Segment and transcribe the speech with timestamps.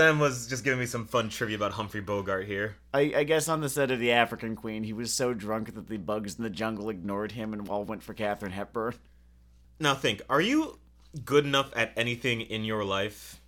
[0.00, 2.76] Sam was just giving me some fun trivia about Humphrey Bogart here.
[2.94, 5.88] I, I guess on the set of The African Queen, he was so drunk that
[5.88, 8.94] the bugs in the jungle ignored him and all went for Katharine Hepburn.
[9.78, 10.78] Now think, are you
[11.22, 13.42] good enough at anything in your life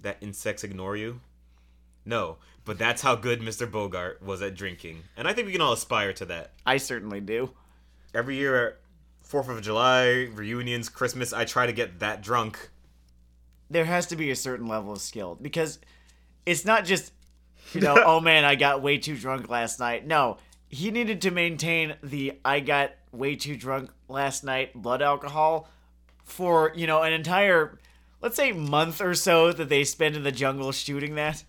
[0.00, 1.20] that insects ignore you?
[2.06, 3.70] No, but that's how good Mr.
[3.70, 5.02] Bogart was at drinking.
[5.18, 6.52] And I think we can all aspire to that.
[6.64, 7.50] I certainly do.
[8.14, 8.78] Every year,
[9.28, 12.70] 4th of July, reunions, Christmas, I try to get that drunk.
[13.70, 15.78] There has to be a certain level of skill because
[16.46, 17.12] it's not just,
[17.72, 20.06] you know, oh man, I got way too drunk last night.
[20.06, 25.68] No, he needed to maintain the I got way too drunk last night blood alcohol
[26.24, 27.78] for, you know, an entire,
[28.20, 31.44] let's say, month or so that they spend in the jungle shooting that.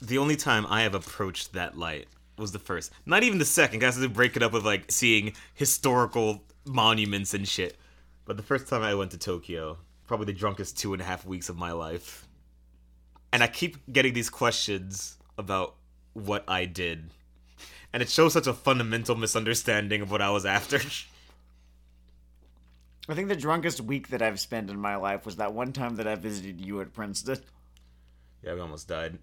[0.00, 2.06] The only time I have approached that light
[2.38, 2.90] was the first.
[3.04, 3.80] Not even the second.
[3.80, 7.76] Guys, to break it up with like seeing historical monuments and shit.
[8.24, 9.78] But the first time I went to Tokyo,
[10.10, 12.26] probably the drunkest two and a half weeks of my life.
[13.32, 15.76] And I keep getting these questions about
[16.14, 17.10] what I did.
[17.92, 20.78] And it shows such a fundamental misunderstanding of what I was after.
[23.08, 25.94] I think the drunkest week that I've spent in my life was that one time
[25.94, 27.38] that I visited you at Princeton.
[28.42, 29.16] yeah, we almost died.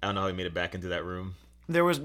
[0.00, 1.34] I don't know how we made it back into that room.
[1.68, 2.00] There was,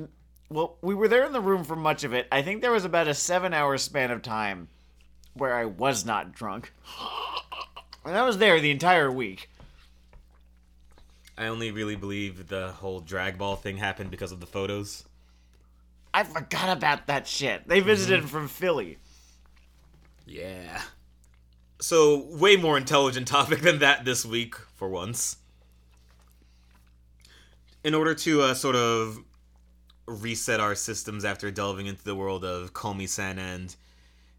[0.50, 2.28] well, we were there in the room for much of it.
[2.32, 4.68] I think there was about a seven hour span of time
[5.36, 6.74] where I was not drunk.
[8.06, 9.50] And I was there the entire week.
[11.38, 15.06] I only really believe the whole drag ball thing happened because of the photos.
[16.14, 17.68] I forgot about that shit.
[17.68, 18.98] They visited from Philly.
[20.26, 20.82] Yeah.
[21.80, 25.38] So, way more intelligent topic than that this week, for once.
[27.84, 29.20] In order to uh, sort of
[30.06, 33.76] reset our systems after delving into the world of Komi San and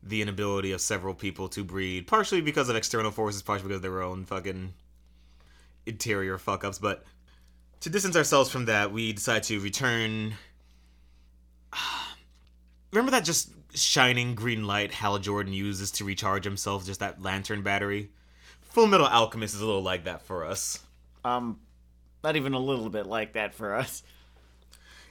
[0.03, 3.83] the inability of several people to breed, partially because of external forces, partially because of
[3.83, 4.75] their own fucking
[5.87, 7.05] interior fuck ups, but
[7.81, 10.35] to distance ourselves from that, we decide to return.
[12.93, 17.63] Remember that just shining green light Hal Jordan uses to recharge himself, just that lantern
[17.63, 18.11] battery?
[18.61, 20.81] Full Metal Alchemist is a little like that for us.
[21.25, 21.59] Um,
[22.23, 24.03] not even a little bit like that for us.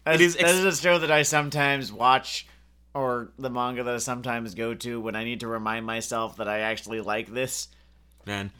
[0.05, 2.47] That It is, is ex- that is a show that I sometimes watch,
[2.93, 6.47] or the manga that I sometimes go to when I need to remind myself that
[6.47, 7.69] I actually like this.
[8.25, 8.51] Man,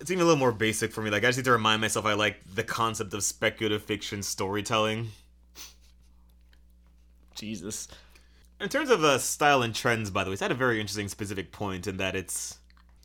[0.00, 1.10] it's even a little more basic for me.
[1.10, 5.08] Like, I just need to remind myself I like the concept of speculative fiction storytelling.
[7.34, 7.88] Jesus.
[8.60, 11.08] In terms of uh, style and trends, by the way, it's had a very interesting
[11.08, 12.58] specific point in that it's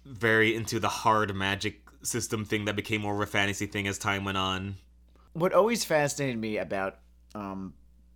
[0.06, 3.98] very into the hard magic system thing that became more of a fantasy thing as
[3.98, 4.76] time went on.
[5.34, 6.98] What always fascinated me about
[7.34, 7.74] um,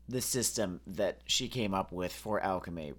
[0.09, 2.94] the system that she came up with for alchemy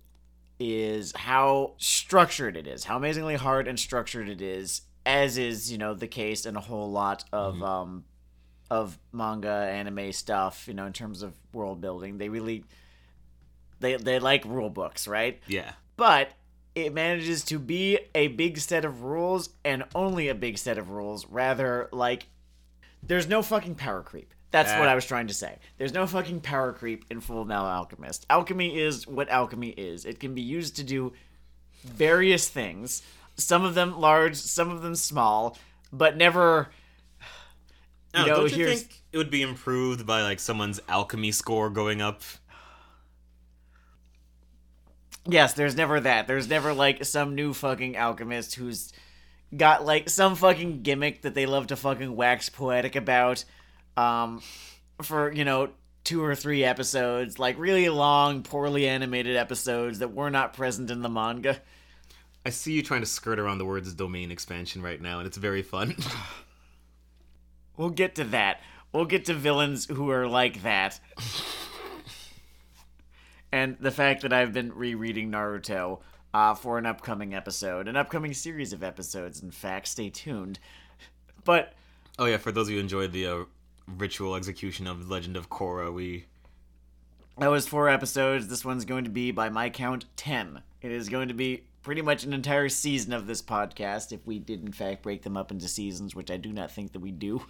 [0.61, 5.79] is how structured it is, how amazingly hard and structured it is, as is you
[5.79, 8.05] know the case in a whole lot of um,
[8.71, 10.67] of manga, anime stuff.
[10.69, 12.65] You know, in terms of world building, they really
[13.81, 15.41] they they like rule books, right?
[15.47, 15.73] Yeah.
[15.97, 16.31] but
[16.75, 20.91] it manages to be a big set of rules and only a big set of
[20.91, 22.27] rules rather like
[23.03, 25.59] there's no fucking power creep that's what i was trying to say.
[25.77, 28.27] There's no fucking power creep in full metal alchemist.
[28.31, 30.05] Alchemy is what alchemy is.
[30.05, 31.13] It can be used to do
[31.85, 33.03] various things
[33.37, 35.57] some of them large some of them small
[35.93, 36.69] but never
[38.17, 41.71] You know, don't you here's- think it would be improved by like someone's alchemy score
[41.71, 42.23] going up?
[45.27, 46.27] Yes, there's never that.
[46.27, 48.93] There's never like some new fucking alchemist who's
[49.57, 53.45] got like some fucking gimmick that they love to fucking wax poetic about
[53.99, 54.43] um
[55.03, 55.71] for, you know,
[56.05, 61.03] two or three episodes, like really long, poorly animated episodes that were not present in
[61.03, 61.61] the manga.
[62.47, 65.37] I see you trying to skirt around the words domain expansion right now, and it's
[65.37, 65.97] very fun.
[67.77, 68.61] We'll get to that.
[68.93, 70.99] We'll get to villains who are like that.
[73.53, 76.01] and the fact that I've been rereading Naruto
[76.35, 79.87] uh, for an upcoming episode, an upcoming series of episodes, in fact.
[79.87, 80.59] Stay tuned.
[81.45, 81.73] But
[82.19, 83.45] oh yeah, for those of you who enjoyed the uh,
[83.97, 86.27] ritual execution of Legend of Korra, we
[87.39, 88.49] that was four episodes.
[88.49, 90.61] This one's going to be, by my count, 10.
[90.83, 94.41] It is going to be pretty much an entire season of this podcast if we
[94.41, 97.13] did, in fact, break them up into seasons, which I do not think that we
[97.13, 97.43] do.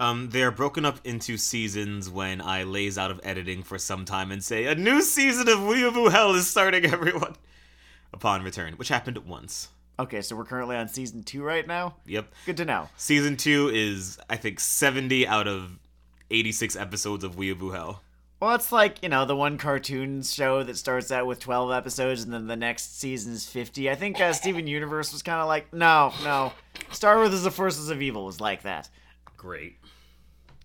[0.00, 4.04] um they are broken up into seasons when I lays out of editing for some
[4.04, 7.34] time and say a new season of Weeaboo Hell is starting, everyone.
[8.12, 9.68] Upon return, which happened once.
[9.98, 11.96] Okay, so we're currently on season two right now.
[12.06, 12.32] Yep.
[12.46, 12.88] Good to know.
[12.96, 15.78] Season two is I think seventy out of
[16.30, 18.02] eighty-six episodes of Weeaboo Hell.
[18.40, 22.24] Well, it's like, you know, the one cartoon show that starts out with 12 episodes
[22.24, 23.88] and then the next season's 50.
[23.88, 26.52] I think uh, Steven Universe was kind of like, no, no.
[26.90, 27.44] Star vs.
[27.44, 28.90] the Forces of Evil was like that.
[29.38, 29.78] Great.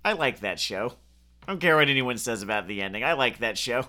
[0.04, 0.94] I like that show.
[1.44, 3.06] I don't care what anyone says about the ending.
[3.06, 3.86] I like that show.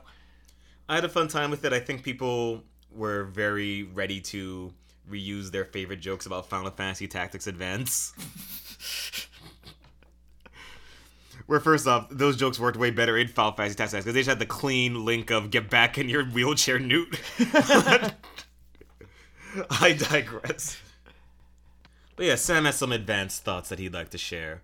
[0.89, 1.73] I had a fun time with it.
[1.73, 2.63] I think people
[2.93, 4.73] were very ready to
[5.11, 8.13] reuse their favorite jokes about Final Fantasy Tactics Advance.
[11.47, 14.29] Where first off, those jokes worked way better in Final Fantasy Tactics because they just
[14.29, 17.21] had the clean link of "get back in your wheelchair, Newt."
[19.71, 20.81] I digress.
[22.15, 24.63] But yeah, Sam has some advanced thoughts that he'd like to share,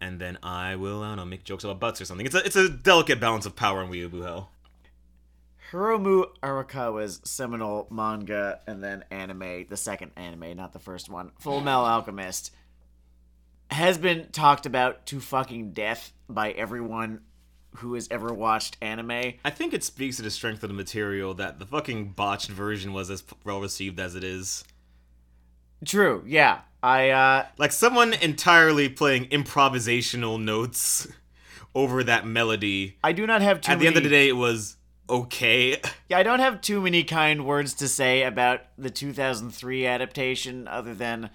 [0.00, 2.26] and then I will, I don't know, make jokes about butts or something.
[2.26, 4.50] It's a it's a delicate balance of power in Weeaboo Hell.
[5.70, 11.60] Hiromu Arakawa's seminal manga and then anime, the second anime, not the first one, Full
[11.60, 12.54] Metal Alchemist,
[13.70, 17.20] has been talked about to fucking death by everyone
[17.76, 19.10] who has ever watched anime.
[19.44, 22.94] I think it speaks to the strength of the material that the fucking botched version
[22.94, 24.64] was as well received as it is.
[25.84, 26.60] True, yeah.
[26.82, 31.06] I uh Like someone entirely playing improvisational notes
[31.74, 32.96] over that melody.
[33.04, 34.77] I do not have too At the many, end of the day, it was
[35.08, 35.80] okay.
[36.08, 40.94] Yeah, I don't have too many kind words to say about the 2003 adaptation other
[40.94, 41.30] than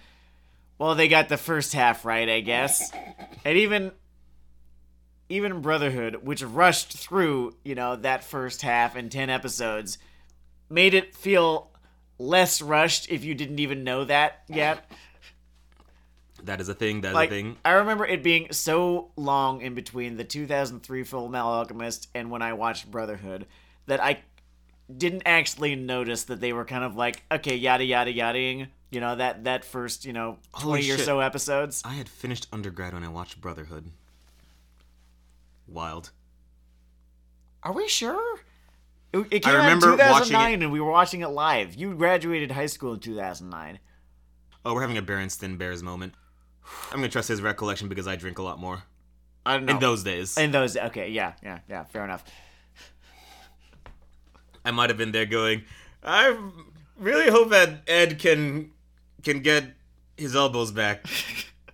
[0.78, 2.92] well, they got the first half right, I guess.
[3.44, 3.92] And even
[5.28, 9.98] even Brotherhood, which rushed through, you know, that first half in 10 episodes,
[10.68, 11.70] made it feel
[12.18, 14.90] less rushed if you didn't even know that yet.
[16.42, 17.00] That is a thing.
[17.00, 17.56] That is Like a thing.
[17.64, 22.42] I remember it being so long in between the 2003 Full Metal Alchemist and when
[22.42, 23.46] I watched Brotherhood
[23.86, 24.22] that I
[24.94, 29.16] didn't actually notice that they were kind of like okay yada yada yadaing you know
[29.16, 31.06] that that first you know Holy 20 or shit.
[31.06, 33.90] so episodes I had finished undergrad when I watched Brotherhood.
[35.66, 36.10] Wild.
[37.62, 38.40] are we sure
[39.12, 41.94] it, it came remember out in watching 2009 and we were watching it live you
[41.94, 43.78] graduated high school in 2009
[44.66, 46.14] Oh, we're having a Berenstain Bears moment.
[46.90, 48.82] I'm gonna trust his recollection because I drink a lot more
[49.46, 50.38] i don't know in those days.
[50.38, 52.24] in those okay yeah yeah yeah fair enough
[54.64, 55.64] I might have been there going,
[56.02, 56.36] I
[56.98, 58.70] really hope that Ed can
[59.22, 59.64] can get
[60.16, 61.06] his elbows back.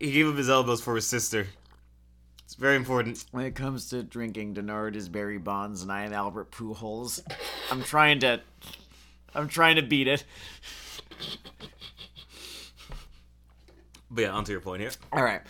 [0.01, 1.47] he gave up his elbows for his sister.
[2.45, 3.25] It's very important.
[3.31, 7.21] when it comes to drinking Denard is Barry Bonds and I am Albert Pujols
[7.71, 8.41] I'm trying to
[9.35, 10.25] I'm trying to beat it
[14.11, 14.91] But yeah, onto your point here.
[15.13, 15.43] All right.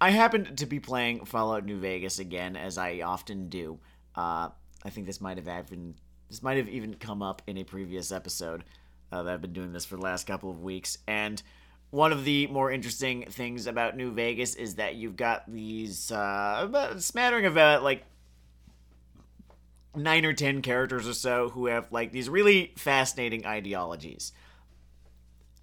[0.00, 3.78] I happened to be playing Fallout New Vegas again, as I often do.
[4.14, 4.48] Uh,
[4.84, 5.94] I think this might have even
[6.28, 8.64] this might have even come up in a previous episode
[9.12, 10.98] uh, that I've been doing this for the last couple of weeks.
[11.06, 11.42] And
[11.90, 16.98] one of the more interesting things about New Vegas is that you've got these uh,
[16.98, 18.04] smattering of uh, like
[19.94, 24.32] nine or ten characters or so who have like these really fascinating ideologies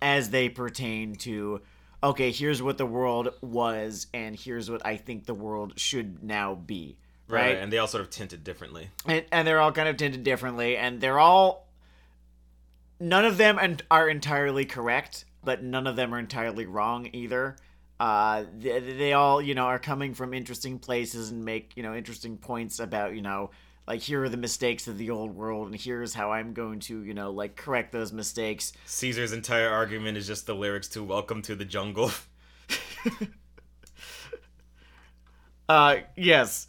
[0.02, 1.62] as they pertain to
[2.04, 6.54] okay, here's what the world was, and here's what I think the world should now
[6.54, 6.98] be.
[7.28, 7.58] Right?
[7.58, 8.90] And they all sort of tinted differently.
[9.06, 11.68] And, and they're all kind of tinted differently, and they're all.
[13.00, 13.60] None of them
[13.90, 17.58] are entirely correct, but none of them are entirely wrong either.
[18.00, 21.96] Uh, they, they all, you know, are coming from interesting places and make, you know,
[21.96, 23.50] interesting points about, you know,
[23.88, 27.04] like here are the mistakes of the old world, and here's how I'm going to,
[27.04, 28.74] you know, like correct those mistakes.
[28.86, 32.12] Caesar's entire argument is just the lyrics to Welcome to the Jungle.
[35.70, 36.68] Uh yes.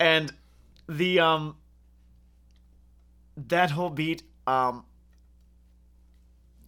[0.00, 0.32] And
[0.88, 1.56] the um
[3.36, 4.84] that whole beat um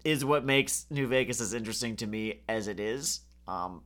[0.05, 3.21] is what makes New Vegas as interesting to me as it is.
[3.49, 3.83] Um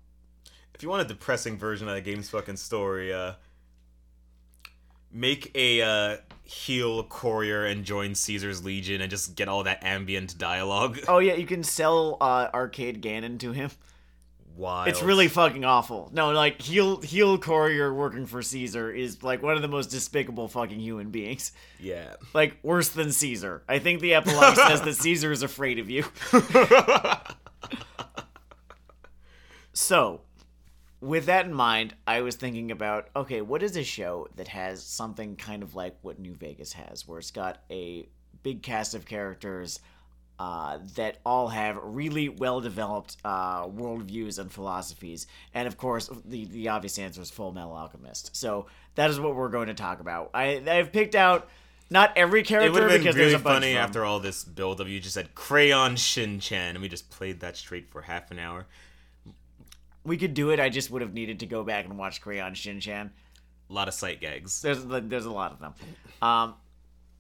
[0.74, 3.32] if you want a depressing version of the game's fucking story, uh,
[5.10, 10.36] make a uh, heel courier and join Caesar's Legion and just get all that ambient
[10.36, 10.98] dialogue.
[11.08, 13.70] oh yeah, you can sell uh Arcade Gannon to him.
[14.56, 14.88] Wild.
[14.88, 16.10] It's really fucking awful.
[16.14, 20.48] No, like heel heel courier working for Caesar is like one of the most despicable
[20.48, 21.52] fucking human beings.
[21.78, 22.14] yeah.
[22.32, 23.62] Like worse than Caesar.
[23.68, 26.04] I think the epilogue says that Caesar is afraid of you.
[29.78, 30.22] So,
[31.02, 34.82] with that in mind, I was thinking about okay, what is a show that has
[34.82, 38.08] something kind of like what New Vegas has, where it's got a
[38.42, 39.80] big cast of characters
[40.38, 46.45] uh, that all have really well developed uh, worldviews and philosophies, and of course, the
[46.47, 48.37] the obvious answer is Full Metal Alchemist.
[48.37, 48.66] So
[48.97, 50.31] that is what we're going to talk about.
[50.35, 51.49] I I've picked out
[51.88, 52.69] not every character.
[52.69, 54.88] It would have been because really there's a bunch funny after all this build up.
[54.88, 58.38] You just said Crayon Shin Chan, and we just played that straight for half an
[58.38, 58.66] hour.
[60.05, 60.61] we could do it.
[60.61, 63.11] I just would have needed to go back and watch Crayon Shin-chan.
[63.69, 64.62] A lot of sight gags.
[64.62, 65.75] There's there's a lot of them.
[66.23, 66.55] Um,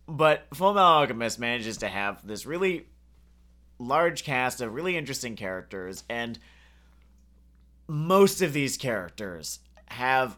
[0.06, 2.86] but Full Metal Alchemist manages to have this really
[3.78, 6.38] large cast of really interesting characters, and
[7.86, 10.36] most of these characters have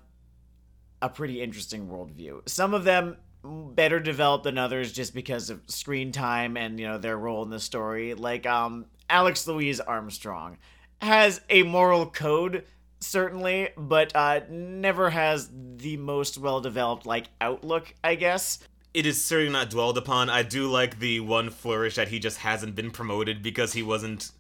[1.01, 2.47] a pretty interesting worldview.
[2.49, 6.99] Some of them better developed than others just because of screen time and you know
[6.99, 8.15] their role in the story.
[8.15, 10.59] Like um Alex Louise Armstrong
[11.01, 12.65] has a moral code
[13.01, 18.59] certainly, but uh never has the most well developed like outlook, I guess.
[18.95, 20.31] It is certainly not dwelled upon.
[20.31, 24.31] I do like the one flourish that he just hasn't been promoted because he wasn't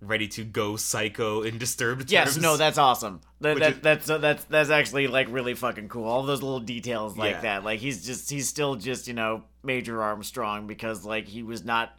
[0.00, 2.12] ready to go psycho in disturbed terms.
[2.12, 3.20] Yes, no, that's awesome.
[3.40, 6.04] That, that, is- that's that's that's actually like really fucking cool.
[6.04, 7.40] All those little details like Yeah.
[7.40, 7.64] that.
[7.64, 11.96] Like he's just he's still just you know Major Armstrong because like he was not.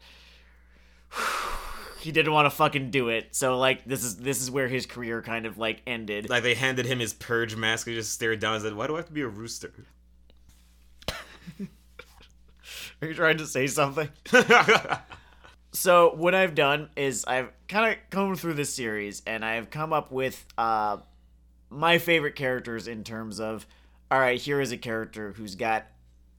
[2.02, 4.86] He didn't want to fucking do it, so like this is this is where his
[4.86, 6.30] career kind of like ended.
[6.30, 7.86] like they handed him his purge mask.
[7.88, 9.74] He just stared down and said, "Why do I have to be a rooster?"
[13.02, 14.10] Are you trying to say something?
[15.72, 19.94] So what I've done is I've kind of come through this series and I've come
[19.94, 20.98] up with uh,
[21.70, 23.68] my favorite characters in terms of
[24.12, 25.86] all right, here is a character who's got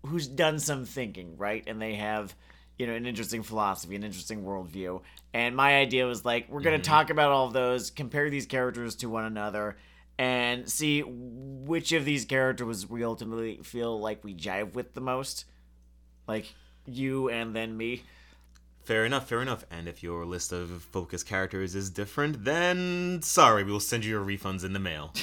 [0.05, 1.63] who's done some thinking, right?
[1.69, 2.35] And they have
[2.77, 5.03] you know an interesting philosophy, an interesting worldview.
[5.33, 8.97] And my idea was like we're gonna talk about all of those, compare these characters
[8.97, 9.77] to one another,
[10.19, 15.45] and see which of these characters we ultimately feel like we jive with the most,
[16.27, 16.53] like
[16.87, 18.03] you and then me.
[18.83, 19.65] Fair enough, fair enough.
[19.71, 24.11] And if your list of focus characters is different, then sorry, we will send you
[24.11, 25.13] your refunds in the mail.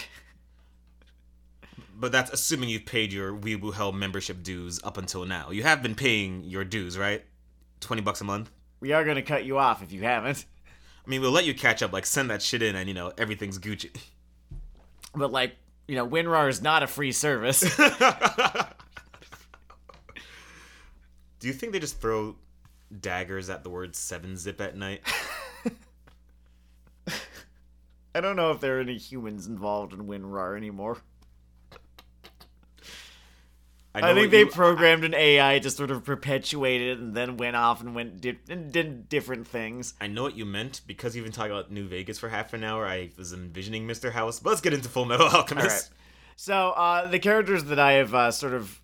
[2.00, 5.50] but that's assuming you've paid your Weeaboo Hell membership dues up until now.
[5.50, 7.24] You have been paying your dues, right?
[7.82, 8.51] 20 bucks a month?
[8.80, 10.46] We are gonna cut you off if you haven't.
[11.06, 13.12] I mean, we'll let you catch up, like send that shit in and, you know,
[13.18, 13.89] everything's Gucci.
[15.16, 15.56] But like,
[15.88, 17.63] you know, WinRAR is not a free service.
[21.39, 22.36] Do you think they just throw
[23.01, 25.01] daggers at the word 7 zip at night?
[28.15, 30.98] I don't know if there are any humans involved in WinRAR anymore.
[33.94, 37.38] I, know think they you- programmed an AI to sort of perpetuate it and then
[37.38, 39.94] went off and went di- and did different things.
[40.00, 42.63] I know what you meant because you've been talking about New Vegas for half an
[42.63, 42.86] hour.
[42.86, 44.12] I was envisioning Mr.
[44.12, 44.39] House.
[44.39, 45.67] But let's get into Full Metal Alchemist.
[45.67, 45.89] All right.
[46.36, 48.79] So uh, the characters that I have uh, sort of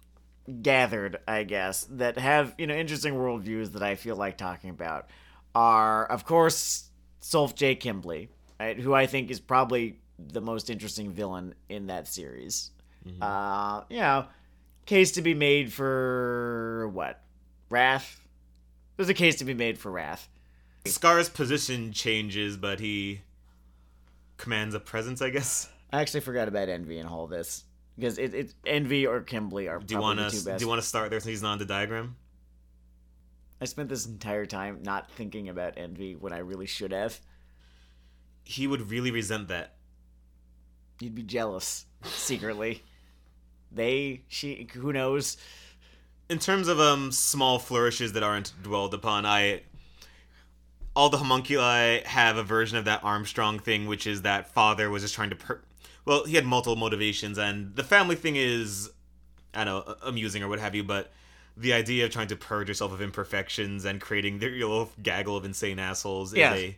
[0.61, 5.09] gathered, I guess, that have you know interesting worldviews that I feel like talking about
[5.55, 6.89] are, of course,
[7.21, 7.75] Solf J.
[7.75, 12.71] Kimbley, right, who I think is probably the most interesting villain in that series.
[13.21, 14.25] Uh, you know,
[14.85, 17.21] case to be made for what?
[17.69, 18.19] Wrath.
[18.95, 20.29] There's a case to be made for Wrath.
[20.85, 23.21] Scar's position changes, but he
[24.37, 25.69] commands a presence, I guess.
[25.91, 27.63] I actually forgot about Envy and all this
[27.97, 30.59] because it, it Envy or Kimbley are Do you probably want the to two best.
[30.59, 32.15] do you want to start he's not on the diagram?
[33.61, 37.19] I spent this entire time not thinking about envy when I really should have.
[38.43, 39.75] He would really resent that.
[40.99, 42.83] You'd be jealous secretly.
[43.71, 45.37] they, she, who knows?
[46.29, 49.61] In terms of um small flourishes that aren't dwelled upon, I
[50.95, 55.03] all the homunculi have a version of that Armstrong thing, which is that father was
[55.03, 55.61] just trying to per-
[56.05, 58.91] well, he had multiple motivations, and the family thing is,
[59.53, 61.11] I don't know, amusing or what have you, but
[61.55, 65.37] the idea of trying to purge yourself of imperfections and creating the, your little gaggle
[65.37, 66.53] of insane assholes Yeah.
[66.55, 66.77] is a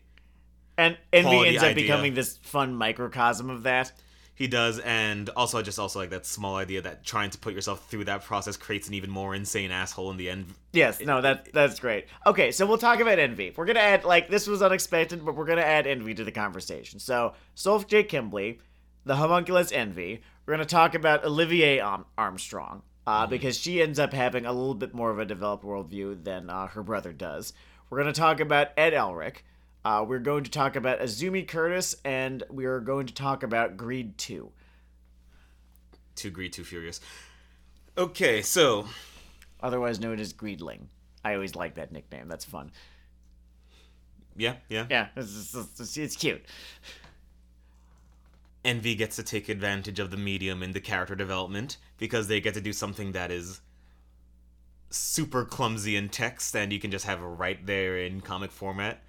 [0.77, 1.84] And envy ends up idea.
[1.84, 3.94] becoming this fun microcosm of that.
[4.38, 7.53] he does, and also I just also like that small idea that trying to put
[7.53, 10.48] yourself through that process creates an even more insane asshole in the end.
[10.74, 12.08] Yes, no, that that's great.
[12.27, 13.53] Okay, so we'll talk about envy.
[13.55, 17.00] We're gonna add like this was unexpected, but we're gonna add envy to the conversation.
[17.00, 18.03] So, Solf J.
[18.03, 18.58] Kimbley,
[19.06, 20.22] the homunculus envy.
[20.46, 21.80] We're gonna talk about Olivier
[22.18, 26.24] Armstrong, uh, because she ends up having a little bit more of a developed worldview
[26.24, 27.54] than uh, her brother does.
[27.90, 29.38] We're gonna talk about Ed Elric.
[29.84, 33.78] Uh, we're going to talk about Izumi Curtis, and we are going to talk about
[33.78, 34.52] Greed Two.
[36.16, 37.02] Too greedy, too furious.
[37.96, 38.88] Okay, so
[39.62, 40.88] otherwise known as Greedling.
[41.24, 42.28] I always like that nickname.
[42.28, 42.72] That's fun.
[44.36, 44.88] yeah, yeah.
[44.90, 46.44] Yeah, it's, it's, it's, it's cute.
[48.66, 52.54] Envy gets to take advantage of the medium in the character development because they get
[52.56, 53.62] to do something that is
[54.90, 59.02] super clumsy in text and you can just have it right there in comic format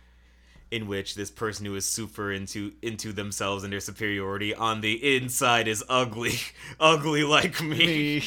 [0.70, 5.16] in which this person who is super into into themselves and their superiority on the
[5.16, 6.34] inside is ugly
[6.80, 8.22] ugly like me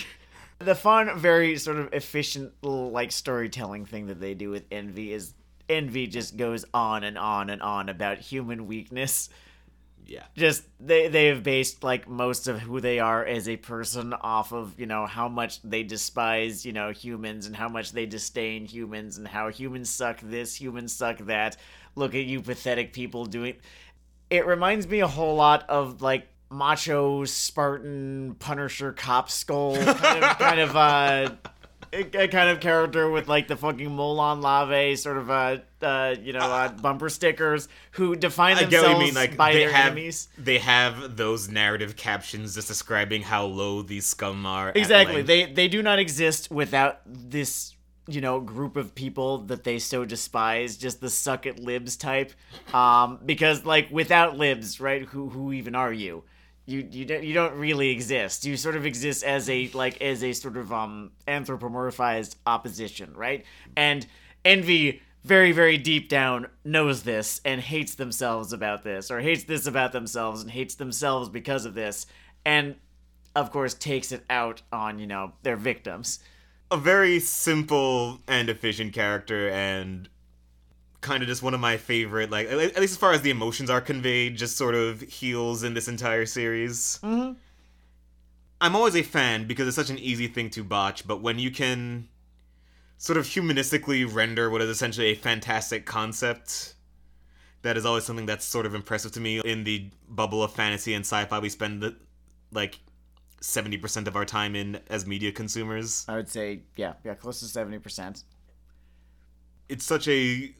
[0.59, 5.33] the fun, very sort of efficient like storytelling thing that they do with Envy is
[5.69, 9.29] Envy just goes on and on and on about human weakness.
[10.09, 14.13] Yeah Just they they have based like most of who they are as a person
[14.13, 18.05] off of you know how much they despise you know humans and how much they
[18.05, 21.57] disdain humans and how humans suck this, humans suck that.
[21.95, 23.55] Look at you pathetic people doing.
[24.29, 30.37] It reminds me a whole lot of like macho Spartan Punisher cop skull kind of,
[30.37, 31.31] kind of uh,
[31.93, 36.33] a, kind of character with like the fucking Molon Labe sort of uh, uh you
[36.33, 39.15] know uh, bumper stickers who define I get themselves what you mean.
[39.15, 40.27] Like by they their have enemies.
[40.37, 44.71] they have those narrative captions just describing how low these scum are.
[44.75, 45.21] Exactly.
[45.21, 47.75] They they do not exist without this
[48.07, 52.33] you know group of people that they so despise, just the suck at libs type.
[52.73, 55.03] Um, because like without libs, right?
[55.03, 56.23] Who who even are you?
[56.69, 58.45] You you don't you don't really exist.
[58.45, 63.45] You sort of exist as a like as a sort of um anthropomorphized opposition, right?
[63.75, 64.05] And
[64.45, 69.65] envy very very deep down knows this and hates themselves about this or hates this
[69.65, 72.05] about themselves and hates themselves because of this
[72.45, 72.75] and
[73.35, 76.19] of course takes it out on you know their victims
[76.71, 80.07] a very simple and efficient character and
[81.01, 83.69] kind of just one of my favorite like at least as far as the emotions
[83.69, 86.99] are conveyed just sort of heels in this entire series.
[87.01, 87.33] Mm-hmm.
[88.59, 91.51] i'm always a fan because it's such an easy thing to botch but when you
[91.51, 92.09] can
[92.97, 96.75] sort of humanistically render what is essentially a fantastic concept
[97.61, 99.39] that is always something that's sort of impressive to me.
[99.39, 101.95] In the bubble of fantasy and sci-fi we spend the,
[102.51, 102.79] like
[103.41, 106.05] 70% of our time in as media consumers.
[106.07, 108.23] I would say yeah yeah close to 70%
[109.69, 110.53] it's such a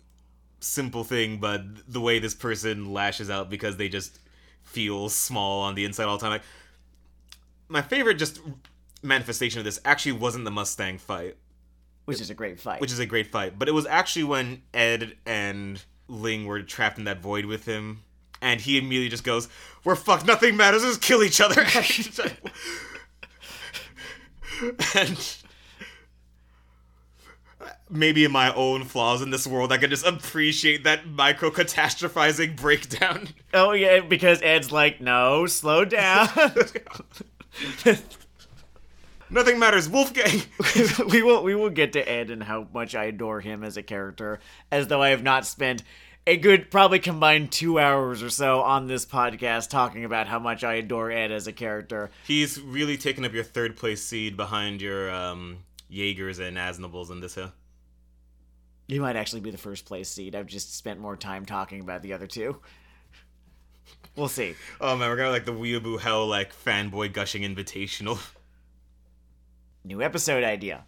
[0.60, 1.62] simple thing, but
[1.92, 4.20] the way this person lashes out because they just
[4.64, 6.32] feel small on the inside all the time.
[6.32, 6.44] Like
[7.68, 8.40] my favorite just
[9.02, 11.38] manifestation of this actually wasn't the Mustang fight,
[12.06, 14.62] which is a great fight which is a great fight, but it was actually when
[14.74, 18.04] Ed and Ling were trapped in that void with him.
[18.42, 19.50] And he immediately just goes,
[19.84, 20.26] "We're fucked.
[20.26, 20.82] Nothing matters.
[20.82, 21.62] Just kill each other."
[24.96, 25.38] and
[27.90, 32.56] maybe in my own flaws in this world, I can just appreciate that micro catastrophizing
[32.56, 33.30] breakdown.
[33.54, 36.28] oh yeah because ed's like no slow down
[39.32, 40.42] Nothing matters, Wolfgang.
[41.10, 43.84] we will we will get to ed and how much i adore him as a
[43.84, 44.40] character
[44.72, 45.84] as though i have not spent
[46.28, 50.64] a good probably combined two hours or so on this podcast talking about how much
[50.64, 54.82] i adore ed as a character He's really taken up your third place seed behind
[54.82, 55.58] your um,
[55.90, 57.52] Jaegers and Aznables in this hill.
[58.90, 60.36] He might actually be the first place seed.
[60.36, 62.60] I've just spent more time talking about the other two.
[64.16, 64.56] We'll see.
[64.82, 68.20] Oh man, we're gonna like the Weeaboo Hell like fanboy gushing invitational.
[69.84, 70.86] New episode idea.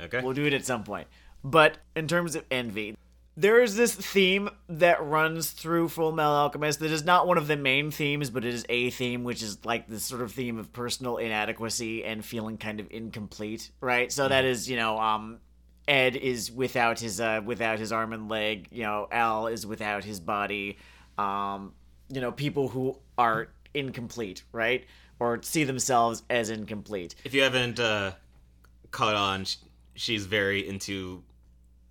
[0.00, 0.20] Okay.
[0.20, 1.06] We'll do it at some point.
[1.44, 2.96] But in terms of envy,
[3.36, 7.46] there is this theme that runs through Full Metal Alchemist that is not one of
[7.46, 10.58] the main themes, but it is a theme, which is like this sort of theme
[10.58, 14.12] of personal inadequacy and feeling kind of incomplete, right?
[14.12, 15.38] So that is, you know, um,
[15.86, 18.68] Ed is without his uh, without his arm and leg.
[18.70, 20.78] You know, Al is without his body.
[21.18, 21.74] Um,
[22.08, 24.84] you know, people who are incomplete, right,
[25.18, 27.14] or see themselves as incomplete.
[27.24, 28.12] If you haven't uh,
[28.90, 29.46] caught on,
[29.94, 31.22] she's very into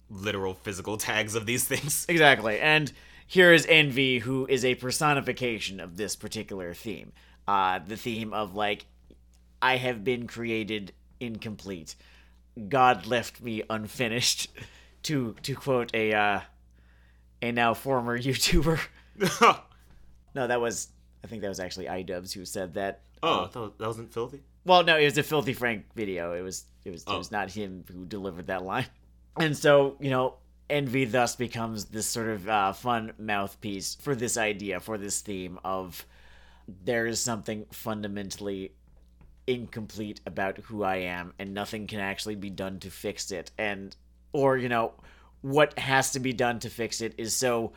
[0.10, 2.06] literal physical tags of these things.
[2.10, 2.60] Exactly.
[2.60, 2.91] And
[3.25, 7.12] here is Envy, who is a personification of this particular theme.
[7.47, 8.86] Uh, the theme of, like,
[9.62, 11.95] I have been created incomplete.
[12.69, 14.49] God left me unfinished.
[15.03, 16.39] To to quote a uh,
[17.41, 18.79] a now former YouTuber.
[20.35, 20.87] No, that was
[21.23, 23.01] I think that was actually iDubbbz who said that.
[23.21, 24.41] oh, I thought that wasn't filthy.
[24.65, 26.33] Well, no, it was a Filthy Frank video.
[26.33, 27.17] It was it was it Oh.
[27.17, 28.85] was not him who delivered that line.
[29.37, 30.35] And so, you know,
[30.69, 35.59] Envy thus becomes this sort of uh, fun mouthpiece for this idea, for this theme
[35.63, 36.05] of
[36.85, 38.71] there is something fundamentally
[39.47, 43.51] incomplete about who I am, and nothing can actually be done to fix it.
[43.58, 43.95] And,
[44.32, 44.93] or, you know,
[45.41, 47.73] what has to be done to fix it is so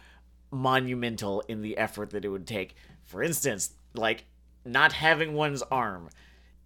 [0.50, 2.76] monumental in the effort that it would take.
[3.04, 4.24] For instance, like
[4.64, 6.08] not having one's arm.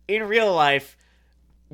[0.08, 0.96] In real life,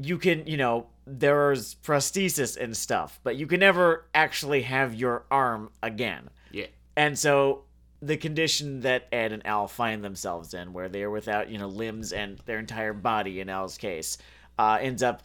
[0.01, 5.25] you can, you know, there's prosthesis and stuff, but you can never actually have your
[5.31, 6.29] arm again.
[6.51, 6.67] Yeah.
[6.97, 7.65] And so
[8.07, 11.69] the condition that Ed and Al find themselves in, where they are without, you know,
[11.69, 14.19] limbs and their entire body in Al's case,
[14.59, 15.23] uh, ends up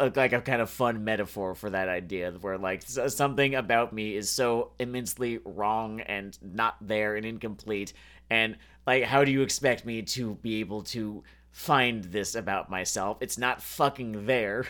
[0.00, 4.16] uh, like a kind of fun metaphor for that idea where like something about me
[4.16, 7.92] is so immensely wrong and not there and incomplete.
[8.28, 8.56] And
[8.86, 13.18] like how do you expect me to be able to find this about myself?
[13.20, 14.66] It's not fucking there.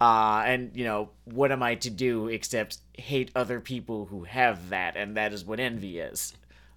[0.00, 4.70] Uh and you know what am i to do except hate other people who have
[4.70, 4.96] that?
[4.96, 6.32] And that is what envy is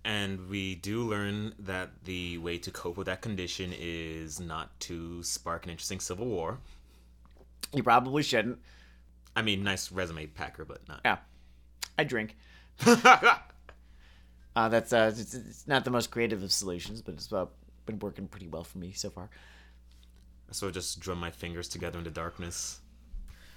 [0.06, 5.22] And we do learn that the way to cope with that condition is not to
[5.24, 6.60] spark an interesting civil war.
[7.74, 8.60] you probably shouldn't
[9.36, 11.02] I mean, nice resume packer, but not.
[11.04, 11.18] yeah
[11.98, 12.36] i drink
[12.86, 17.46] uh that's uh it's, it's not the most creative of solutions but it's uh
[17.86, 19.30] been working pretty well for me so far.
[20.52, 22.80] So I just drum my fingers together in the darkness.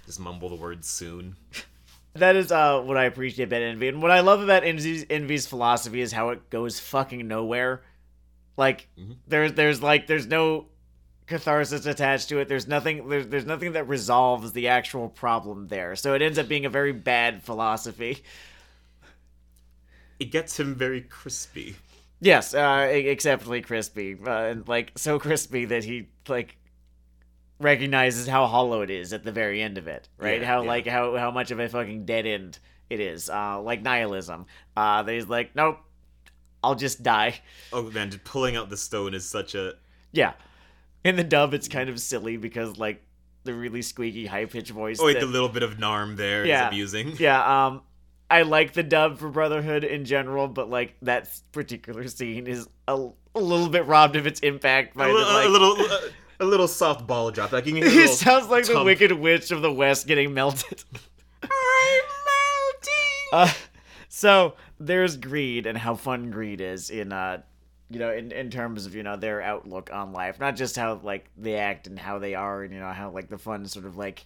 [0.05, 1.35] Just mumble the word soon.
[2.15, 3.87] That is uh, what I appreciate about Envy.
[3.87, 7.81] And what I love about Envy's, Envy's philosophy is how it goes fucking nowhere.
[8.57, 8.87] Like
[9.27, 10.65] there's there's like there's no
[11.27, 12.49] catharsis attached to it.
[12.49, 15.95] There's nothing there's there's nothing that resolves the actual problem there.
[15.95, 18.23] So it ends up being a very bad philosophy.
[20.19, 21.77] It gets him very crispy.
[22.19, 26.57] Yes, uh, exceptionally crispy, uh, and like so crispy that he like
[27.59, 30.41] recognizes how hollow it is at the very end of it, right?
[30.41, 30.67] Yeah, how yeah.
[30.67, 34.45] like how how much of a fucking dead end it is, uh, like nihilism.
[34.75, 35.77] Uh, that he's like, nope,
[36.63, 37.39] I'll just die.
[37.71, 39.73] Oh man, just pulling out the stone is such a
[40.11, 40.33] Yeah.
[41.03, 43.01] In the dub, it's kind of silly because like
[43.43, 44.99] the really squeaky, high pitched voice.
[44.99, 46.67] oh wait, that- the little bit of narm there is Yeah.
[46.67, 47.13] amusing.
[47.19, 47.81] yeah, um,
[48.31, 52.93] I like the dub for Brotherhood in general, but like that particular scene is a,
[53.35, 55.77] a little bit robbed of its impact by a, the, like, a little,
[56.39, 57.51] a, a little soft ball drop.
[57.51, 58.83] Like you can hear He sounds like the.
[58.83, 60.83] Wicked Witch of the West getting melted.
[61.43, 63.29] I'm melting.
[63.33, 63.51] Uh,
[64.07, 67.41] so there's greed and how fun greed is in uh
[67.89, 70.99] you know in, in terms of you know their outlook on life not just how
[71.03, 73.85] like they act and how they are and you know how like the fun sort
[73.85, 74.25] of like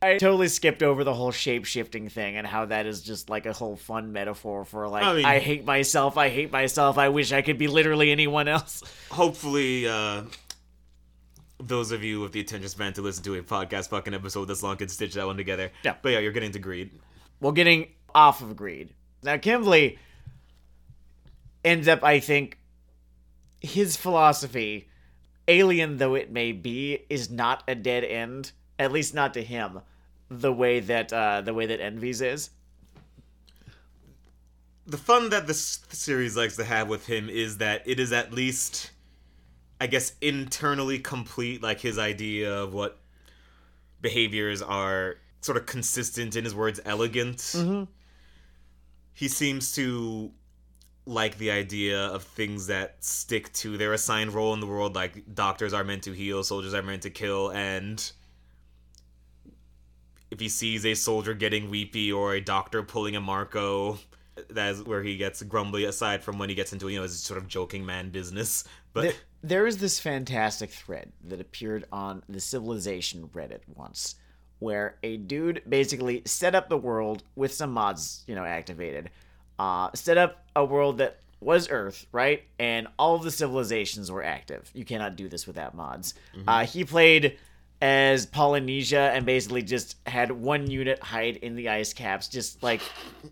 [0.00, 3.46] I totally skipped over the whole shape shifting thing and how that is just like
[3.46, 7.08] a whole fun metaphor for like I mean- I hate myself, I hate myself, I
[7.08, 8.82] wish I could be literally anyone else.
[9.12, 10.22] Hopefully, uh,
[11.66, 14.62] those of you with the attention span to listen to a podcast fucking episode this
[14.62, 15.70] long can stitch that one together.
[15.84, 15.94] Yeah.
[16.02, 16.90] But yeah, you're getting to greed.
[17.40, 18.90] well, getting off of greed.
[19.22, 19.98] Now, Kimbley
[21.64, 22.58] ends up, I think,
[23.60, 24.88] his philosophy,
[25.48, 28.52] alien though it may be, is not a dead end.
[28.78, 29.80] At least not to him,
[30.28, 32.50] the way that uh, the way that Envy's is.
[34.86, 38.32] the fun that this series likes to have with him is that it is at
[38.32, 38.90] least
[39.82, 43.02] i guess internally complete like his idea of what
[44.02, 47.38] behaviors are sort of consistent in his words elegant.
[47.38, 47.84] Mm-hmm.
[49.14, 50.32] He seems to
[51.04, 55.34] like the idea of things that stick to their assigned role in the world like
[55.34, 58.12] doctors are meant to heal soldiers are meant to kill and
[60.30, 63.98] if he sees a soldier getting weepy or a doctor pulling a Marcoh,
[64.48, 65.84] that's where he gets grumbly.
[65.84, 68.64] Aside from when he gets into you know his sort of joking man business,
[68.94, 74.14] but There, is this fantastic thread that appeared on the Civilization Reddit once,
[74.60, 79.10] where a dude basically set up the world with some mods, you know, activated.
[79.58, 82.44] Uh, set up a world that was Earth, right?
[82.58, 84.70] And all of the civilizations were active.
[84.74, 86.14] You cannot do this without mods.
[86.46, 87.36] Uh, he played
[87.80, 92.80] as Polynesia and basically just had one unit hide in the ice caps, just like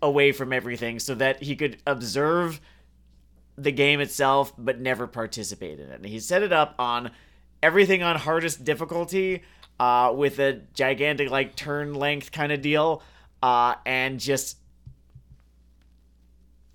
[0.01, 2.59] away from everything, so that he could observe
[3.61, 5.95] the game itself, but never participate in it.
[5.95, 7.11] And he set it up on
[7.61, 9.43] everything on hardest difficulty,
[9.79, 13.03] uh, with a gigantic like turn length kind of deal,
[13.43, 14.57] uh, and just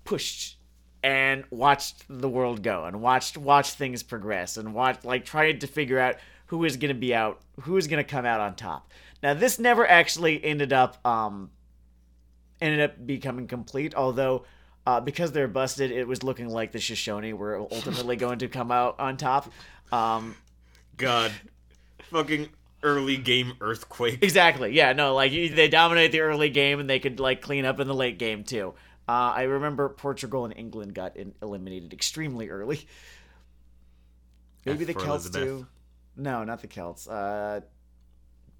[0.03, 0.57] pushed
[1.03, 5.67] and watched the world go and watched watched things progress and watched like tried to
[5.67, 6.15] figure out
[6.47, 8.91] who is going to be out, who is going to come out on top.
[9.21, 11.51] Now this never actually ended up um
[12.61, 14.45] ended up becoming complete, although
[14.87, 18.71] uh, because they're busted, it was looking like the Shoshone were ultimately going to come
[18.71, 19.51] out on top.
[19.91, 20.33] Um,
[20.95, 21.33] God,
[22.09, 22.47] fucking
[22.81, 24.19] early game earthquake.
[24.23, 27.81] exactly, yeah, no, like they dominate the early game and they could like clean up
[27.81, 28.75] in the late game too.
[29.09, 32.79] Uh, I remember Portugal and England got in- eliminated extremely early.
[34.65, 35.43] Maybe F the Celts Elizabeth.
[35.43, 35.67] too.
[36.15, 37.09] No, not the Celts.
[37.09, 37.59] Uh,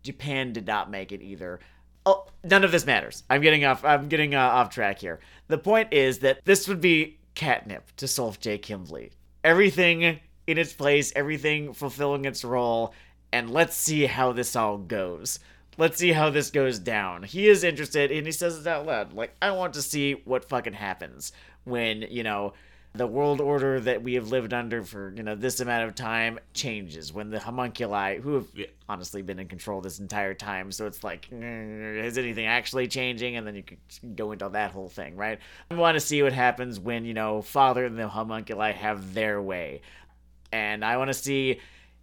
[0.04, 1.62] Japan did not make it either.
[2.08, 3.24] Oh, none of this matters.
[3.30, 3.84] I'm getting off.
[3.84, 5.20] I'm getting uh, off track here.
[5.50, 8.58] The point is that this would be catnip to Solf J.
[8.58, 9.12] Kimbley.
[9.44, 12.94] Everything in its place, everything fulfilling its role,
[13.34, 15.40] and let's see how this all goes.
[15.78, 17.24] Let's see how this goes down.
[17.24, 19.12] He is interested, and he says it out loud.
[19.12, 21.34] Like, I want to see what fucking happens
[21.66, 22.54] when you know
[22.94, 26.40] the world order that we have lived under for you know this amount of time
[26.54, 27.14] changes.
[27.14, 28.66] When the homunculi who have Yeah.
[28.90, 33.36] honestly been in control this entire time so it's like "Mm, is anything actually changing?
[33.36, 33.78] And then you could
[34.16, 35.40] go into that whole thing right?
[35.70, 39.42] I want to see what happens when you know father and the homunculi have their
[39.42, 39.82] way.
[40.52, 41.60] And i want to see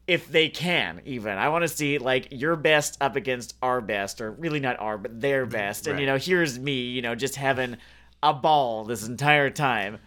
[0.06, 1.38] if they can even.
[1.38, 4.98] I want to see like your best up against our best or really not our
[4.98, 5.86] but their best.
[5.86, 7.78] And you know here's me you know just having
[8.22, 9.98] a ball this entire time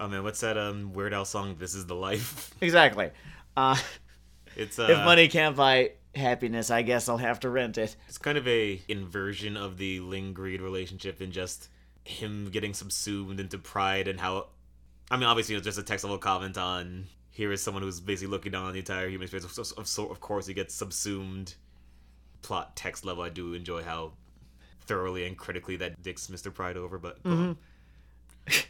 [0.00, 1.56] Oh man, what's that um Weird Al song?
[1.58, 2.50] This is the life.
[2.62, 3.10] Exactly.
[3.56, 3.76] Uh,
[4.56, 7.94] It's uh, if money can't buy happiness, I guess I'll have to rent it.
[8.08, 11.68] It's kind of a inversion of the Ling greed relationship and just
[12.04, 14.48] him getting subsumed into pride and how.
[15.10, 18.30] I mean, obviously, it's just a text textual comment on here is someone who's basically
[18.30, 19.58] looking down on the entire human experience.
[19.58, 21.54] Of, of, of, of course, he gets subsumed.
[22.42, 24.12] Plot text level, I do enjoy how
[24.86, 26.52] thoroughly and critically that dicks Mr.
[26.52, 27.52] Pride over, but Mm-hmm.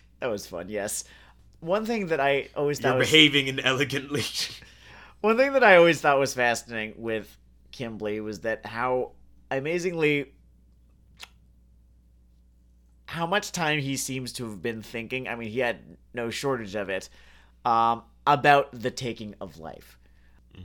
[0.21, 0.69] that was fun.
[0.69, 1.05] Yes.
[1.61, 4.25] One thing that I always thought you're was, behaving inelegantly.
[5.20, 7.37] one thing that I always thought was fascinating with
[7.73, 9.12] Kimbley was that how
[9.51, 10.33] amazingly
[13.07, 15.29] how much time he seems to have been thinking.
[15.29, 15.79] I mean, he had
[16.14, 17.09] no shortage of it
[17.64, 19.99] um, about the taking of life.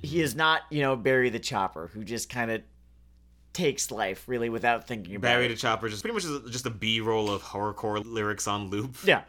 [0.01, 2.61] He is not, you know, Barry the Chopper, who just kind of
[3.53, 5.49] takes life really without thinking about Barry it.
[5.49, 8.95] the Chopper just pretty much is just a B roll of horrorcore lyrics on loop.
[9.03, 9.23] Yeah.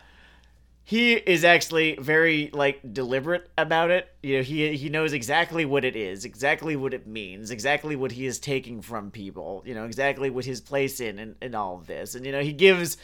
[0.88, 4.08] He is actually very like deliberate about it.
[4.22, 8.12] You know, he he knows exactly what it is, exactly what it means, exactly what
[8.12, 11.74] he is taking from people, you know, exactly what his place in in, in all
[11.74, 12.14] of this.
[12.14, 12.98] And you know, he gives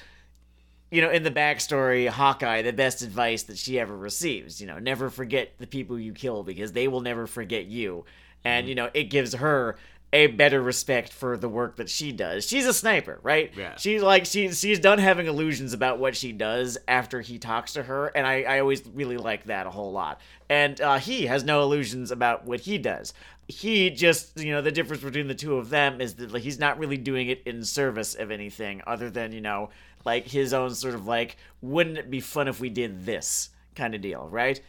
[0.92, 4.60] you know, in the backstory, Hawkeye the best advice that she ever receives.
[4.60, 8.04] You know, never forget the people you kill because they will never forget you.
[8.44, 8.68] And mm-hmm.
[8.68, 9.76] you know, it gives her
[10.12, 12.46] a better respect for the work that she does.
[12.46, 13.50] She's a sniper, right?
[13.56, 13.76] Yeah.
[13.76, 17.82] She's like she's she's done having illusions about what she does after he talks to
[17.82, 20.20] her, and I, I always really like that a whole lot.
[20.50, 23.14] And uh, he has no illusions about what he does.
[23.48, 26.58] He just you know the difference between the two of them is that like, he's
[26.58, 29.70] not really doing it in service of anything other than you know
[30.04, 33.94] like his own sort of like wouldn't it be fun if we did this kind
[33.94, 34.60] of deal, right?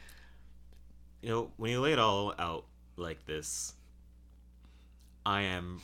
[1.21, 2.65] You know, when you lay it all out
[2.97, 3.73] like this,
[5.25, 5.81] I am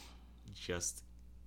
[0.54, 1.04] just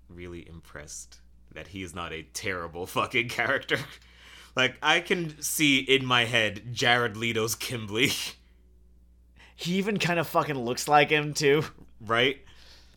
[0.09, 1.19] really impressed
[1.55, 3.79] that he is not a terrible fucking character.
[4.57, 8.35] like, I can see in my head Jared Leto's Kimbley,
[9.55, 11.65] He even kind of fucking looks like him too.
[12.01, 12.39] right?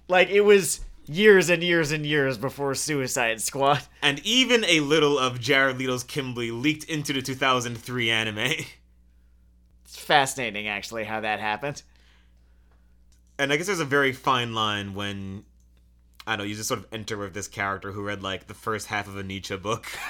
[0.08, 3.82] Like it was years and years and years before Suicide Squad.
[4.02, 8.38] And even a little of Jared Leto's Kimbley leaked into the 2003 anime.
[9.84, 11.84] It's fascinating, actually, how that happened.
[13.38, 15.44] And I guess there's a very fine line when
[16.28, 18.54] I don't know, you just sort of enter with this character who read like the
[18.54, 19.86] first half of a Nietzsche book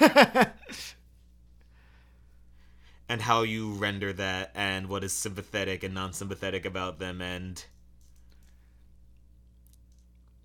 [3.08, 7.64] and how you render that and what is sympathetic and non-sympathetic about them and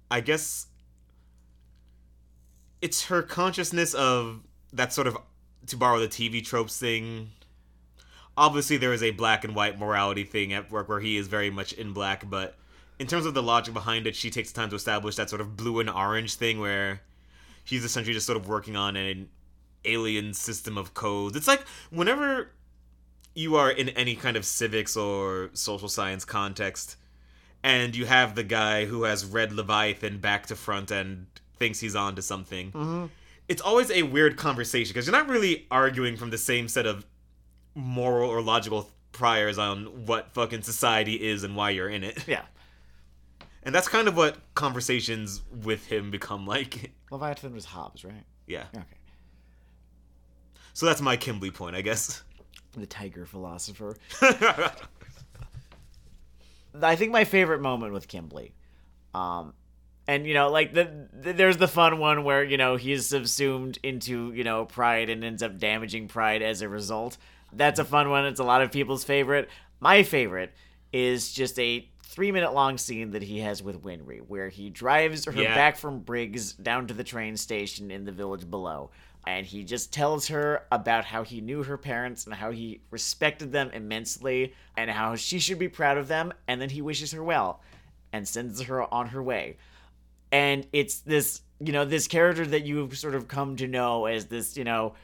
[0.09, 0.67] I guess
[2.81, 4.41] it's her consciousness of
[4.73, 5.17] that sort of
[5.67, 7.29] to borrow the TV tropes thing.
[8.35, 11.49] Obviously, there is a black and white morality thing at work where he is very
[11.49, 12.57] much in black, but
[13.01, 15.57] in terms of the logic behind it, she takes time to establish that sort of
[15.57, 17.01] blue and orange thing where
[17.63, 19.27] she's essentially just sort of working on an
[19.85, 21.35] alien system of codes.
[21.35, 22.51] It's like whenever
[23.33, 26.95] you are in any kind of civics or social science context
[27.63, 31.25] and you have the guy who has read Leviathan back to front and
[31.57, 32.67] thinks he's on to something.
[32.67, 33.05] Mm-hmm.
[33.47, 37.03] It's always a weird conversation because you're not really arguing from the same set of
[37.73, 42.27] moral or logical priors on what fucking society is and why you're in it.
[42.27, 42.43] Yeah.
[43.63, 46.91] And that's kind of what conversations with him become like.
[47.11, 48.23] Leviathan was Hobbes, right?
[48.47, 48.65] Yeah.
[48.75, 48.85] Okay.
[50.73, 52.23] So that's my Kimbley point, I guess.
[52.73, 53.95] The tiger philosopher.
[56.81, 58.51] I think my favorite moment with Kimbley,
[59.13, 59.53] um,
[60.07, 63.77] and you know, like the, the there's the fun one where you know he's subsumed
[63.83, 67.17] into you know Pride and ends up damaging Pride as a result.
[67.51, 68.25] That's a fun one.
[68.25, 69.49] It's a lot of people's favorite.
[69.81, 70.53] My favorite
[70.93, 75.23] is just a three minute long scene that he has with Winry, where he drives
[75.25, 75.55] her Yeah.
[75.55, 78.91] back from Briggs down to the train station in the village below.
[79.25, 83.51] And he just tells her about how he knew her parents and how he respected
[83.53, 86.33] them immensely and how she should be proud of them.
[86.47, 87.61] And then he wishes her well
[88.11, 89.55] and sends her on her way.
[90.33, 94.25] And it's this, you know, this character that you've sort of come to know as
[94.25, 94.95] this, you know,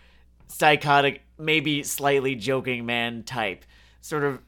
[0.48, 3.63] psychotic, maybe slightly joking man type.
[4.02, 4.41] Sort of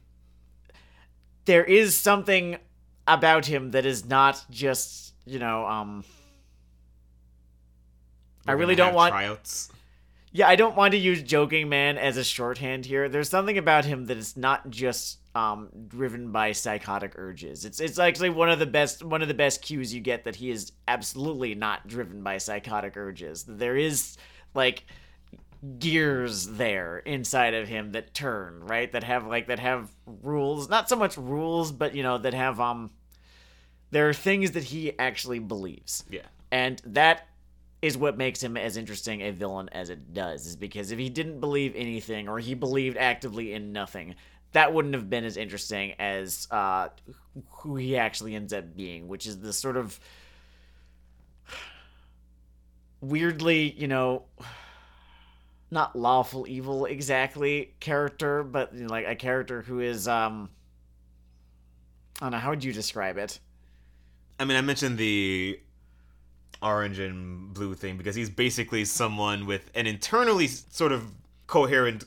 [1.50, 2.58] there is something
[3.08, 6.04] about him that is not just you know um
[8.48, 9.72] I We're really don't want tryouts.
[10.32, 13.10] yeah I don't want to use joking man as a shorthand here.
[13.10, 17.66] There's something about him that is not just um driven by psychotic urges.
[17.66, 20.36] It's it's actually one of the best one of the best cues you get that
[20.36, 23.44] he is absolutely not driven by psychotic urges.
[23.48, 24.18] There is
[24.54, 24.86] like
[25.78, 28.92] gears there inside of him that turn right?
[28.92, 30.70] That have like that have rules.
[30.70, 32.92] Not so much rules but you know that have um
[33.92, 36.04] there are things that he actually believes.
[36.10, 36.22] Yeah.
[36.52, 37.28] and that
[37.82, 41.10] is what makes him as interesting a villain as it does is because if he
[41.10, 44.16] didn't believe anything or he believed actively in nothing
[44.52, 46.90] that wouldn't have been as interesting as uh
[47.50, 49.98] who he actually ends up being which is the sort of
[53.02, 54.24] weirdly you know
[55.72, 60.50] not lawful evil exactly character, but you know, like a character who is um
[62.22, 63.40] I don't know how would you describe it?
[64.40, 65.60] I mean, I mentioned the
[66.62, 71.12] orange and blue thing because he's basically someone with an internally sort of
[71.48, 72.04] coherent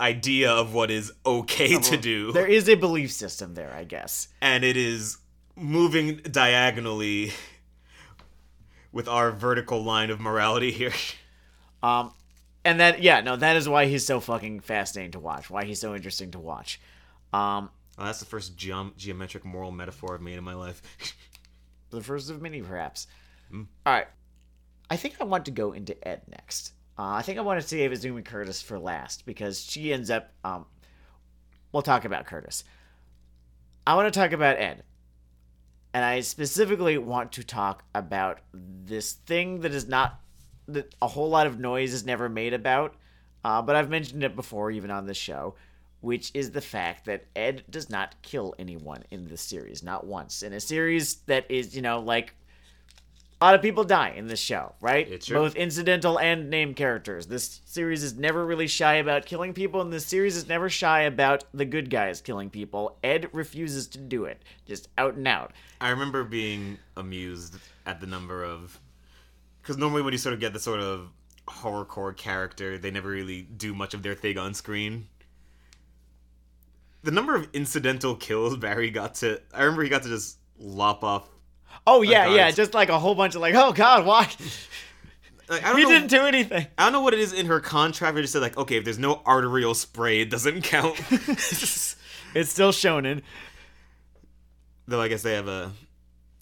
[0.00, 2.32] idea of what is okay to do.
[2.32, 4.28] There is a belief system there, I guess.
[4.40, 5.18] and it is
[5.54, 7.32] moving diagonally
[8.92, 10.92] with our vertical line of morality here.
[11.82, 12.12] Um,
[12.64, 15.50] and that yeah, no, that is why he's so fucking fascinating to watch.
[15.50, 16.80] Why he's so interesting to watch.
[17.32, 20.80] Um, Oh, that's the first geom- geometric moral metaphor I've made in my life.
[21.90, 23.06] the first of many, perhaps.
[23.52, 24.06] All right,
[24.88, 26.72] I think I want to go into Ed next.
[26.98, 30.32] Uh, I think I want to save Izumi Curtis for last because she ends up.
[30.42, 30.64] Um,
[31.70, 32.64] we'll talk about Curtis.
[33.86, 34.84] I want to talk about Ed.
[35.94, 40.18] And I specifically want to talk about this thing that is not
[40.68, 42.94] that a whole lot of noise is never made about,
[43.44, 45.54] uh, but I've mentioned it before, even on this show,
[46.00, 50.42] which is the fact that Ed does not kill anyone in this series, not once.
[50.42, 52.34] In a series that is, you know, like
[53.40, 55.08] a lot of people die in this show, right?
[55.08, 55.38] It's true.
[55.38, 57.26] Both incidental and named characters.
[57.26, 61.02] This series is never really shy about killing people, and this series is never shy
[61.02, 62.98] about the good guys killing people.
[63.02, 65.52] Ed refuses to do it, just out and out.
[65.80, 68.78] I remember being amused at the number of.
[69.62, 71.08] Because normally when you sort of get the sort of
[71.46, 75.08] horrorcore character, they never really do much of their thing on screen.
[77.04, 79.40] The number of incidental kills Barry got to.
[79.54, 81.28] I remember he got to just lop off.
[81.86, 84.28] Oh yeah, yeah, just like a whole bunch of like, oh god, why?
[85.48, 86.66] Like, I don't We know, didn't do anything.
[86.78, 88.14] I don't know what it is in her contract.
[88.14, 90.98] They just said like, okay, if there's no arterial spray, it doesn't count.
[92.34, 93.20] It's still shonen.
[94.88, 95.72] Though I guess they have a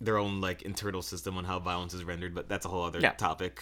[0.00, 3.00] their own like internal system on how violence is rendered, but that's a whole other
[3.00, 3.12] Yeah.
[3.12, 3.60] topic.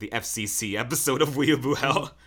[0.00, 2.12] The FCC episode of Weeaboo Hell.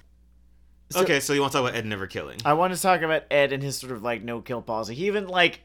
[0.92, 2.40] So- okay, so you want to talk about Ed never killing?
[2.44, 4.96] I want to talk about Ed and his sort of like no kill policy.
[4.96, 5.60] He even like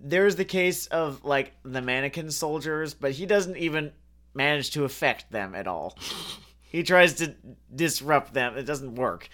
[0.00, 3.90] there's the case of like the mannequin soldiers, but he doesn't even
[4.32, 5.98] manage to affect them at all.
[6.68, 7.34] He tries to
[7.74, 8.58] disrupt them.
[8.58, 9.28] It doesn't work.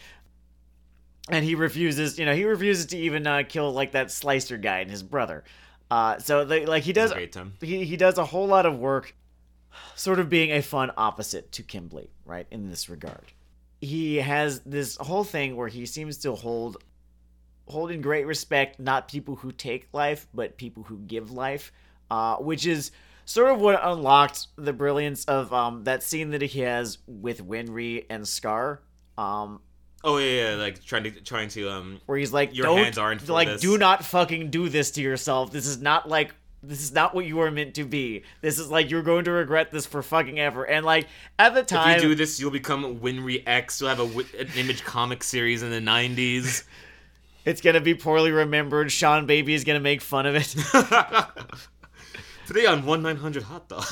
[1.29, 4.79] And he refuses, you know, he refuses to even uh, kill like that slicer guy
[4.81, 5.43] and his brother.
[5.93, 7.13] Uh, so they, like he does
[7.61, 9.15] he, he does a whole lot of work
[9.95, 13.35] sort of being a fun opposite to Kimbley, right, in this regard.
[13.79, 16.79] He has this whole thing where he seems to hold
[17.69, 21.73] hold in great respect not people who take life, but people who give life,
[22.11, 22.91] uh, which is
[23.27, 28.07] sort of what unlocked the brilliance of um, that scene that he has with Winry
[28.09, 28.81] and Scar.
[29.19, 29.61] Um,
[30.05, 32.01] Oh yeah, yeah, like trying to trying to um.
[32.07, 34.91] where he's like, Your "Don't hands aren't for like, this." do not fucking do this
[34.93, 35.53] to yourself.
[35.53, 36.35] This is not like."
[36.65, 38.23] This is not what you are meant to be.
[38.41, 40.63] This is like you're going to regret this for fucking ever.
[40.63, 43.81] And like at the time, If you do this, you'll become Winry X.
[43.81, 46.63] You'll have a, an image comic series in the '90s.
[47.45, 48.93] it's gonna be poorly remembered.
[48.93, 50.55] Sean Baby is gonna make fun of it.
[52.47, 53.85] Today on one nine hundred hot dog.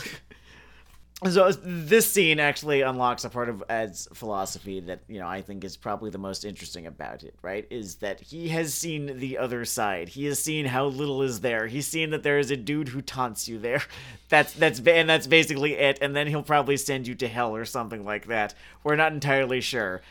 [1.28, 5.64] So this scene actually unlocks a part of Ed's philosophy that you know I think
[5.64, 7.34] is probably the most interesting about it.
[7.42, 10.08] Right, is that he has seen the other side.
[10.08, 11.66] He has seen how little is there.
[11.66, 13.82] He's seen that there is a dude who taunts you there.
[14.30, 15.98] That's that's and that's basically it.
[16.00, 18.54] And then he'll probably send you to hell or something like that.
[18.84, 20.02] We're not entirely sure.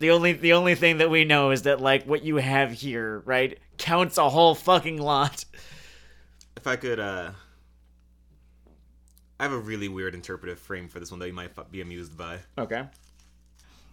[0.00, 3.22] The only the only thing that we know is that like what you have here,
[3.24, 5.44] right, counts a whole fucking lot.
[6.56, 7.30] If I could, uh,
[9.40, 12.14] I have a really weird interpretive frame for this one that you might be amused
[12.14, 12.40] by.
[12.58, 12.84] Okay.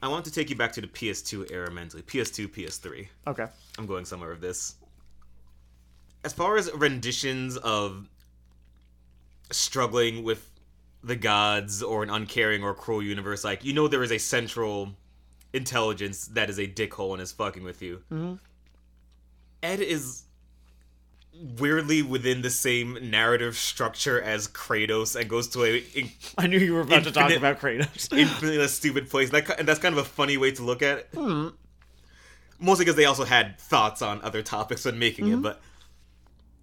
[0.04, 2.04] I want to take you back to the PS2 era mentally.
[2.04, 3.08] PS2, PS3.
[3.28, 3.46] Okay.
[3.78, 4.76] I'm going somewhere with this.
[6.26, 8.10] As far as renditions of
[9.50, 10.52] struggling with
[11.02, 14.96] the gods or an uncaring or cruel universe, like you know there is a central
[15.54, 18.02] intelligence that is a dickhole and is fucking with you.
[18.12, 18.34] Mm-hmm.
[19.64, 20.24] Ed is
[21.40, 26.58] weirdly within the same narrative structure as Kratos and goes to a in- I knew
[26.58, 28.12] you were about to talk about Kratos.
[28.18, 29.30] infinitely less stupid place.
[29.30, 31.10] That, and that's kind of a funny way to look at it.
[31.14, 31.50] Hmm.
[32.60, 35.34] Mostly because they also had thoughts on other topics when making it.
[35.34, 35.42] Mm-hmm.
[35.44, 35.62] But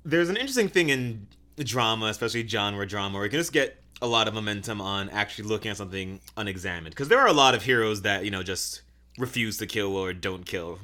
[0.05, 4.07] there's an interesting thing in drama, especially genre drama, where you can just get a
[4.07, 6.91] lot of momentum on actually looking at something unexamined.
[6.91, 8.83] Because there are a lot of heroes that, you know, just
[9.18, 10.81] refuse to kill or don't kill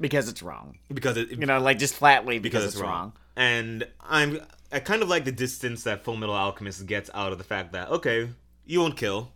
[0.00, 0.78] because it's wrong.
[0.92, 3.12] because it, You know, like just flatly because, because it's wrong.
[3.40, 4.38] And I'm
[4.70, 7.72] I kind of like the distance that Full Metal Alchemist gets out of the fact
[7.72, 8.28] that okay,
[8.66, 9.32] you won't kill,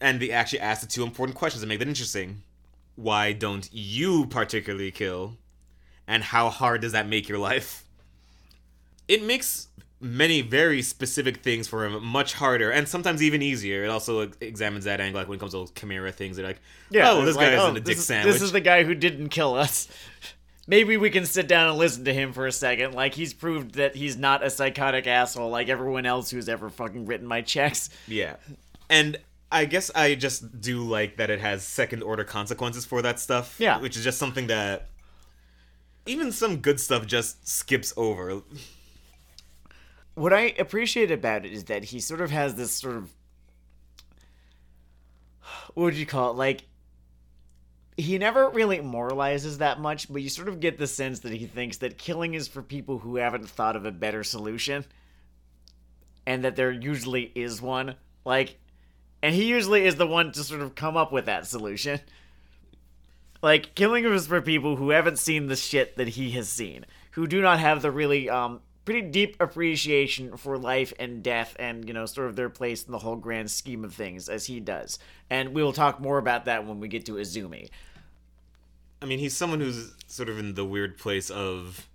[0.00, 2.42] and they actually ask the two important questions that make that interesting.
[2.96, 5.36] Why don't you particularly kill,
[6.08, 7.84] and how hard does that make your life?
[9.06, 9.68] It makes
[10.00, 13.84] many very specific things for him much harder and sometimes even easier.
[13.84, 16.36] It also examines that angle, like when it comes to those chimera things.
[16.36, 16.60] They're like,
[16.90, 18.32] Yeah, oh, this like, guy oh, isn't a this dick is- sandwich.
[18.34, 19.88] This is the guy who didn't kill us.
[20.66, 22.94] Maybe we can sit down and listen to him for a second.
[22.94, 27.06] Like he's proved that he's not a psychotic asshole like everyone else who's ever fucking
[27.06, 27.90] written my checks.
[28.06, 28.36] Yeah.
[28.88, 29.18] And
[29.52, 33.56] I guess I just do like that it has second order consequences for that stuff.
[33.58, 33.78] Yeah.
[33.78, 34.88] Which is just something that
[36.06, 38.42] even some good stuff just skips over.
[40.14, 43.10] What I appreciate about it is that he sort of has this sort of
[45.74, 46.36] what would you call it?
[46.36, 46.62] Like
[47.96, 51.46] he never really moralizes that much, but you sort of get the sense that he
[51.46, 54.84] thinks that killing is for people who haven't thought of a better solution.
[56.26, 57.96] And that there usually is one.
[58.24, 58.58] Like
[59.24, 61.98] and he usually is the one to sort of come up with that solution.
[63.42, 67.26] Like killing is for people who haven't seen the shit that he has seen, who
[67.26, 71.94] do not have the really um pretty deep appreciation for life and death and you
[71.94, 74.98] know sort of their place in the whole grand scheme of things as he does.
[75.30, 77.70] And we will talk more about that when we get to Izumi.
[79.02, 81.88] I mean, he's someone who's sort of in the weird place of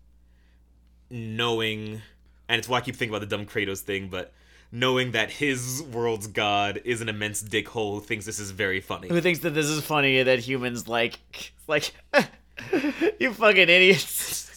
[1.10, 2.02] knowing,
[2.48, 4.32] and it's why I keep thinking about the dumb Kratos thing, but
[4.72, 9.08] knowing that his world's god is an immense dickhole who thinks this is very funny.
[9.10, 11.20] Who thinks that this is funny that humans like
[11.68, 11.94] like
[13.20, 14.49] you fucking idiots.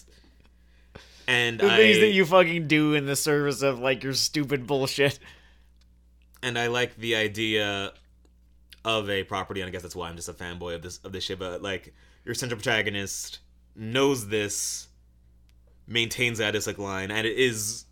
[1.33, 4.67] And The I, things that you fucking do in the service of like your stupid
[4.67, 5.19] bullshit.
[6.43, 7.95] and I like the idea
[8.85, 11.13] of a property, and I guess that's why I'm just a fanboy of this of
[11.13, 11.39] this shit.
[11.39, 11.95] But like,
[12.27, 13.39] your central protagonist
[13.75, 14.89] knows this,
[15.87, 17.87] maintains that as like line, and it is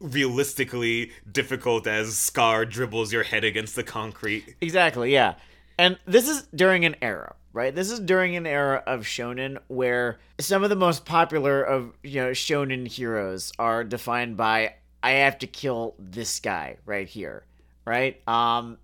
[0.00, 4.54] realistically difficult as Scar dribbles your head against the concrete.
[4.62, 5.34] Exactly, yeah.
[5.78, 7.74] And this is during an era, right?
[7.74, 12.20] This is during an era of shonen where some of the most popular of, you
[12.20, 17.44] know, shonen heroes are defined by I have to kill this guy right here,
[17.84, 18.20] right?
[18.28, 18.78] Um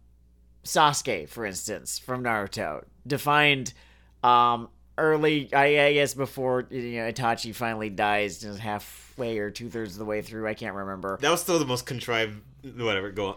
[0.64, 3.72] Sasuke, for instance, from Naruto, defined
[4.24, 9.98] um early I, guess before you know Itachi finally dies halfway or two thirds of
[9.98, 11.18] the way through, I can't remember.
[11.20, 12.40] That was still the most contrived.
[12.76, 13.36] Whatever, go on.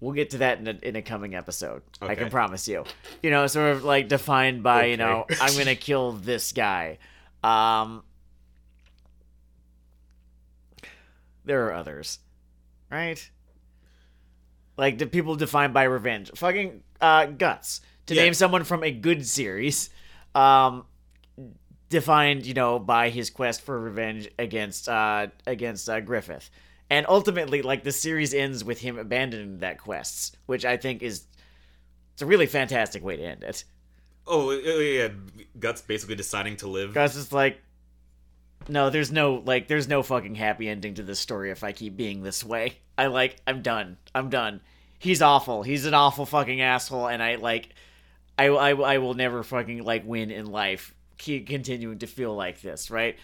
[0.00, 1.82] We'll get to that in a, in a coming episode.
[2.00, 2.84] I can promise you.
[3.22, 6.98] You know, sort of like defined by, you know, I'm going to kill this guy.
[7.42, 8.04] Um
[11.44, 12.18] There are others.
[12.90, 13.28] Right?
[14.76, 16.30] Like the people defined by revenge.
[16.34, 17.80] Fucking uh guts.
[18.06, 18.22] To Yeah.
[18.24, 19.90] name someone from a good series.
[20.34, 20.84] Um
[21.88, 26.50] defined, you know, by his quest for revenge against uh against uh, Griffith.
[26.90, 31.24] And ultimately, like the series ends with him abandoning that quest, which I think is
[32.14, 33.64] it's a really fantastic way to end it.
[34.26, 35.08] Oh yeah,
[35.58, 36.92] Guts basically deciding to live.
[36.92, 37.60] Guts is like,
[38.68, 41.96] no, there's no like, there's no fucking happy ending to this story if I keep
[41.96, 42.78] being this way.
[42.96, 43.98] I like, I'm done.
[44.14, 44.60] I'm done.
[44.98, 45.62] He's awful.
[45.62, 47.68] He's an awful fucking asshole, and I like,
[48.36, 50.94] I I, I will never fucking like win in life.
[51.18, 53.16] Keep continuing to feel like this, right?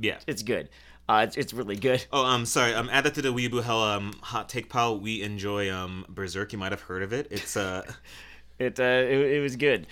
[0.00, 0.18] Yeah.
[0.26, 0.70] it's good.
[1.08, 2.04] Uh, it's, it's really good.
[2.12, 2.74] Oh, I'm um, sorry.
[2.74, 4.98] Um, add that to the Weeaboo Hell um hot take pile.
[4.98, 6.52] We enjoy um Berserk.
[6.52, 7.28] You might have heard of it.
[7.30, 7.82] It's uh,
[8.58, 9.86] It uh, it, it was good.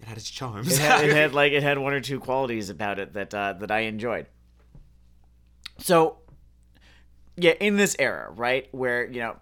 [0.00, 0.72] it had its charms.
[0.72, 3.52] it had, it had like it had one or two qualities about it that uh,
[3.54, 4.26] that I enjoyed.
[5.78, 6.18] So,
[7.36, 9.36] yeah, in this era, right, where you know,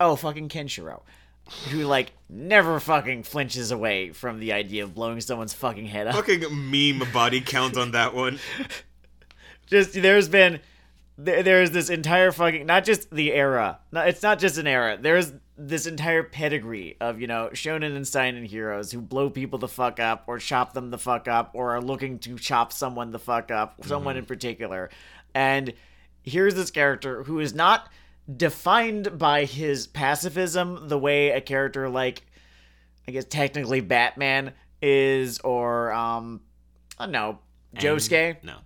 [0.00, 1.02] oh fucking Kenshiro,
[1.70, 6.14] who like never fucking flinches away from the idea of blowing someone's fucking head up.
[6.14, 8.38] Fucking meme body count on that one.
[9.66, 10.60] Just there's been
[11.16, 13.78] there, there's this entire fucking not just the era.
[13.92, 14.98] No, it's not just an era.
[15.00, 19.68] There's this entire pedigree of you know shonen and seinen heroes who blow people the
[19.68, 23.18] fuck up or chop them the fuck up or are looking to chop someone the
[23.18, 24.20] fuck up, someone mm-hmm.
[24.20, 24.90] in particular.
[25.34, 25.72] And
[26.22, 27.88] here's this character who is not
[28.34, 32.22] defined by his pacifism the way a character like
[33.06, 36.40] I guess technically Batman is or um
[36.98, 37.38] I don't know
[37.76, 38.42] Josuke.
[38.42, 38.56] No.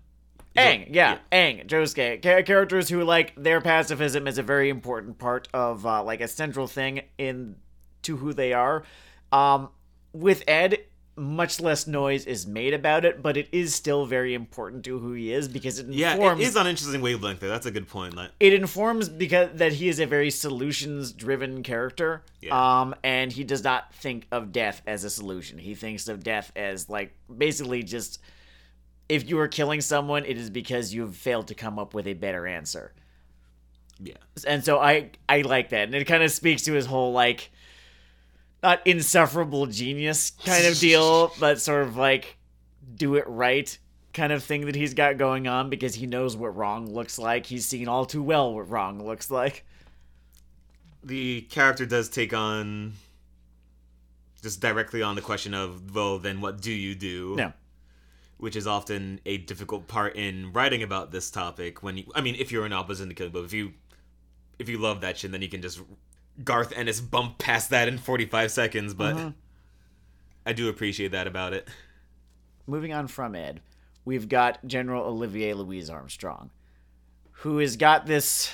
[0.56, 5.46] Aang, yeah, Aang, Josuke, Cha- characters who like their pacifism is a very important part
[5.54, 7.56] of uh, like a central thing in
[8.02, 8.82] to who they are.
[9.30, 9.68] Um,
[10.12, 10.78] with Ed,
[11.18, 15.12] much less noise is made about it, but it is still very important to who
[15.12, 15.98] he is because it informs.
[15.98, 17.48] Yeah, it is on interesting wavelength there.
[17.48, 18.14] That's a good point.
[18.14, 22.80] Like, it informs because that he is a very solutions driven character Yeah.
[22.80, 26.52] um and he does not think of death as a solution he thinks of death
[26.54, 28.20] as like basically just
[29.08, 32.14] if you are killing someone it is because you've failed to come up with a
[32.14, 32.92] better answer
[34.00, 34.14] yeah.
[34.46, 37.50] and so i i like that and it kind of speaks to his whole like
[38.62, 42.36] not insufferable genius kind of deal but sort of like
[42.94, 43.78] do it right
[44.12, 47.46] kind of thing that he's got going on because he knows what wrong looks like.
[47.46, 49.64] He's seen all too well what wrong looks like.
[51.04, 52.94] the character does take on
[54.42, 57.52] just directly on the question of well then what do you do No.
[58.38, 62.34] which is often a difficult part in writing about this topic when you i mean
[62.36, 63.72] if you're an opposite syndicate but if you
[64.58, 65.80] if you love that shit then you can just
[66.44, 69.32] garth ennis bump past that in 45 seconds but
[70.46, 71.68] i do appreciate that about it
[72.68, 73.60] moving on from Ed,
[74.04, 76.50] we've got General Olivier Louise Armstrong,
[77.32, 78.52] who has got this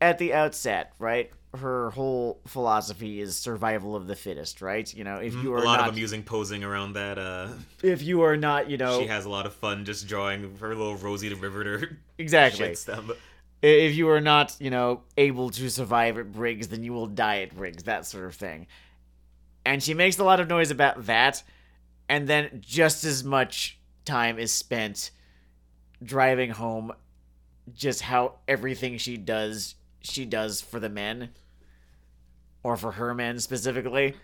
[0.00, 1.30] at the outset, right?
[1.54, 4.92] Her whole philosophy is survival of the fittest, right?
[4.94, 7.48] You know, if you are a lot not, of amusing posing around that uh
[7.82, 10.74] if you are not, you know, she has a lot of fun just drawing her
[10.74, 12.66] little Rosie the Riveter exactly.
[12.66, 13.12] shit stem.
[13.66, 17.40] If you are not, you know, able to survive at Briggs, then you will die
[17.40, 18.66] at Briggs, that sort of thing.
[19.64, 21.42] And she makes a lot of noise about that,
[22.08, 25.10] and then just as much time is spent
[26.02, 26.92] driving home
[27.74, 31.30] just how everything she does, she does for the men.
[32.62, 34.14] Or for her men specifically.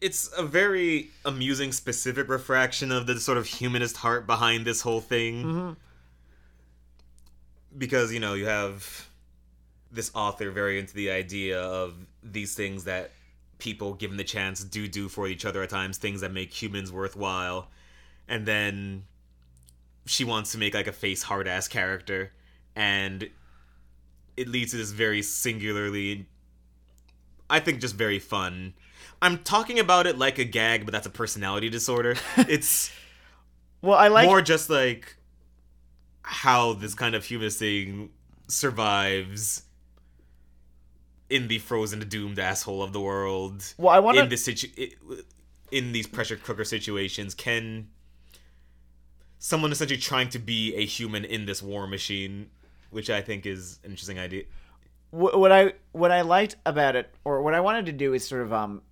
[0.00, 5.00] it's a very amusing specific refraction of the sort of humanist heart behind this whole
[5.00, 5.72] thing mm-hmm.
[7.78, 9.08] Because you know you have
[9.90, 13.12] this author very into the idea of these things that
[13.58, 16.92] people given the chance do do for each other at times things that make humans
[16.92, 17.68] worthwhile
[18.28, 19.04] and then
[20.04, 22.32] she wants to make like a face hard ass character
[22.76, 23.30] and
[24.36, 26.26] it leads to this very singularly
[27.50, 28.74] I think just very fun.
[29.22, 32.16] I'm talking about it like a gag, but that's a personality disorder.
[32.36, 32.90] It's
[33.82, 35.16] Well, I like more just like
[36.28, 38.10] how this kind of humanist thing
[38.48, 39.62] survives
[41.30, 43.74] in the frozen doomed asshole of the world.
[43.78, 44.90] Well, I want in to this situ-
[45.70, 47.88] in these pressure cooker situations can
[49.38, 52.50] someone essentially trying to be a human in this war machine,
[52.90, 54.44] which I think is an interesting idea.
[55.10, 58.42] What I what I liked about it, or what I wanted to do, is sort
[58.42, 58.82] of um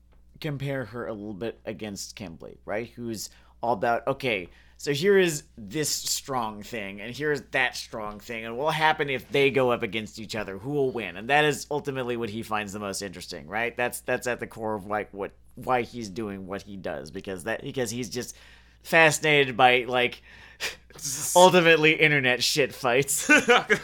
[0.40, 2.88] compare her a little bit against Kimbley, right?
[2.88, 3.28] Who's
[3.62, 4.48] all about okay,
[4.78, 9.08] so here is this strong thing, and here's that strong thing, and what will happen
[9.08, 10.58] if they go up against each other?
[10.58, 11.16] Who will win?
[11.16, 13.76] And that is ultimately what he finds the most interesting, right?
[13.76, 17.44] That's that's at the core of like what why he's doing what he does because
[17.44, 18.36] that because he's just
[18.82, 20.22] fascinated by like
[21.36, 23.30] ultimately internet shit fights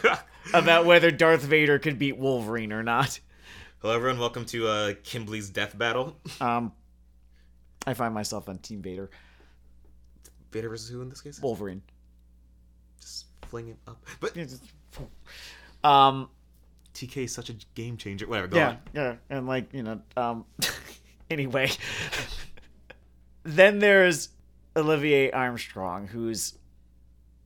[0.53, 3.19] about whether Darth Vader could beat Wolverine or not.
[3.81, 4.19] Hello, everyone.
[4.19, 6.17] Welcome to uh, Kimbley's death battle.
[6.39, 6.71] Um,
[7.85, 9.09] I find myself on Team Vader,
[10.53, 11.41] Vader versus who in this case?
[11.41, 11.81] Wolverine.
[13.01, 14.03] Just fling him up.
[14.19, 14.37] But
[15.83, 16.29] Um,
[16.93, 18.27] TK is such a game changer.
[18.27, 18.47] Whatever.
[18.47, 18.77] Go yeah, on.
[18.93, 20.45] yeah, and like you know, um,
[21.29, 21.69] anyway,
[23.43, 24.29] then there's
[24.75, 26.57] Olivier Armstrong, who's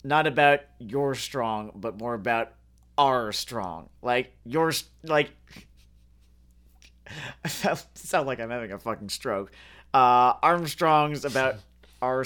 [0.03, 2.53] not about your strong, but more about
[2.97, 3.89] our strong.
[4.01, 5.31] Like yours, like
[7.45, 7.47] I
[7.95, 9.51] sound like I'm having a fucking stroke.
[9.93, 11.55] Uh, Armstrong's about
[12.01, 12.25] our.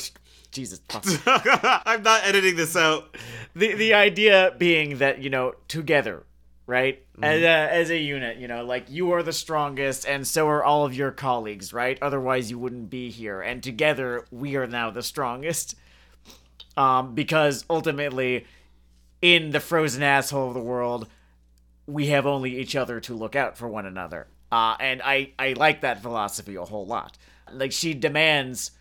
[0.52, 1.22] St- Jesus.
[1.26, 3.18] I'm not editing this out.
[3.56, 6.24] the the idea being that you know together
[6.68, 7.04] right?
[7.22, 10.64] As, a, as a unit you know like you are the strongest and so are
[10.64, 11.98] all of your colleagues right?
[12.02, 13.42] Otherwise you wouldn't be here.
[13.42, 15.76] And together we are now the strongest.
[16.78, 18.46] Um because ultimately
[19.22, 21.08] in the frozen asshole of the world
[21.88, 24.28] we have only each other to look out for one another.
[24.52, 27.18] Uh and i i like that philosophy a whole lot.
[27.52, 28.72] Like she demands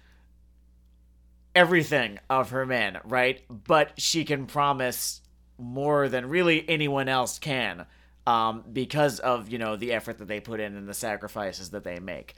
[1.55, 3.43] everything of her men, right?
[3.49, 5.21] But she can promise
[5.59, 7.87] more than really anyone else can
[8.27, 11.85] um, because of, you know, the effort that they put in and the sacrifices that
[11.85, 12.35] they make.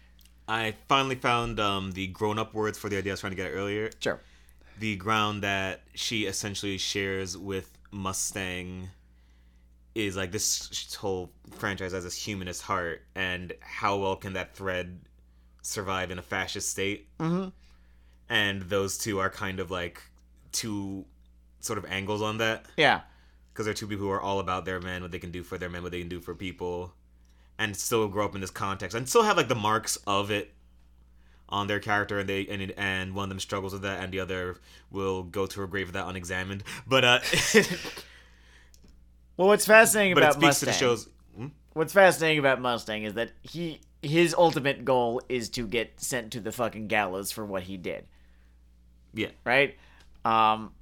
[0.48, 3.36] I finally found um, the grown up words for the idea I was trying to
[3.36, 3.90] get earlier.
[4.00, 4.20] Sure.
[4.78, 8.88] The ground that she essentially shares with Mustang
[9.94, 14.98] is like this whole franchise has this humanist heart, and how well can that thread
[15.60, 17.08] survive in a fascist state?
[17.18, 17.48] Mm-hmm.
[18.33, 20.01] And those two are kind of like
[20.53, 21.05] two
[21.61, 22.64] sort of angles on that.
[22.78, 23.03] Yeah.
[23.53, 25.59] because they're two people who are all about their men, what they can do for
[25.59, 26.95] their men, what they can do for people,
[27.59, 30.55] and still grow up in this context and still have like the marks of it
[31.51, 34.20] on their character, and they and and one of them struggles with that, and the
[34.20, 34.57] other
[34.91, 36.64] will go to her grave with that unexamined.
[36.87, 37.18] But uh,
[39.37, 41.09] Well, what's fascinating but it about speaks Mustang, to the show's.
[41.37, 41.47] Hmm?
[41.74, 46.41] what's fascinating about Mustang is that he his ultimate goal is to get sent to
[46.41, 48.07] the fucking gallows for what he did.
[49.14, 49.76] Yeah, right?
[50.24, 50.72] Um,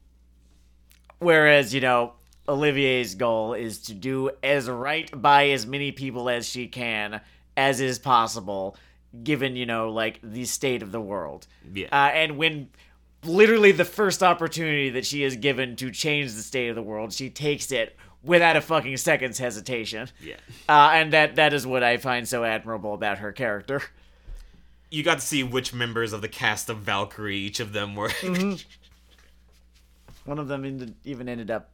[1.18, 2.14] whereas, you know,
[2.48, 7.20] Olivier's goal is to do as right by as many people as she can
[7.56, 8.76] as is possible,
[9.22, 11.46] given, you know, like the state of the world.
[11.72, 11.86] yeah.
[11.92, 12.68] Uh, and when
[13.24, 17.12] literally the first opportunity that she is given to change the state of the world,
[17.12, 20.08] she takes it without a fucking second's hesitation.
[20.22, 20.36] Yeah.
[20.68, 23.82] Uh, and that that is what I find so admirable about her character.
[24.90, 28.08] You got to see which members of the cast of Valkyrie each of them were.
[28.20, 28.56] Mm-hmm.
[30.28, 31.70] One of them even ended up,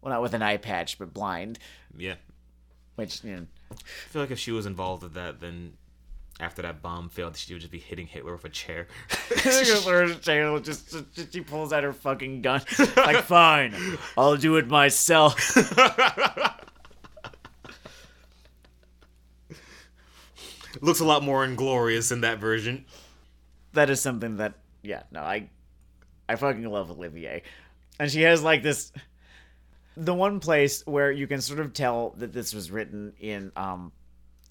[0.00, 1.58] well, not with an eye patch, but blind.
[1.98, 2.14] yeah.
[2.94, 3.76] Which, you know, I
[4.08, 5.74] feel like if she was involved with that, then
[6.40, 8.86] after that bomb failed, she would just be hitting Hitler with a chair.
[9.36, 10.06] Taylor
[10.60, 12.62] just, just she pulls out her fucking gun.
[12.96, 13.74] Like, fine,
[14.16, 15.34] I'll do it myself.
[20.80, 22.84] Looks a lot more inglorious in that version.
[23.72, 25.48] that is something that yeah no i
[26.28, 27.42] i fucking love olivier
[28.00, 28.90] and she has like this
[29.96, 33.92] the one place where you can sort of tell that this was written in um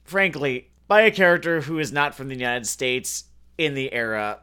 [0.04, 3.24] frankly by a character who is not from the united states
[3.58, 4.40] in the era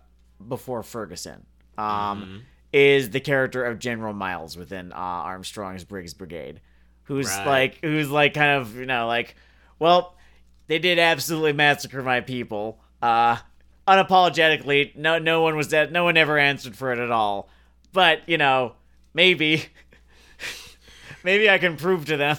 [0.48, 1.44] before ferguson
[1.78, 6.60] um is the character of general miles within uh, armstrong's briggs brigade
[7.04, 7.46] who's Right.
[7.46, 9.36] like who's like kind of you know like
[9.78, 10.16] well
[10.66, 12.80] they did absolutely massacre my people.
[13.00, 13.36] Uh,
[13.86, 15.92] unapologetically, no, no one was dead.
[15.92, 17.48] No one ever answered for it at all.
[17.92, 18.74] But you know,
[19.14, 19.64] maybe,
[21.24, 22.38] maybe I can prove to them.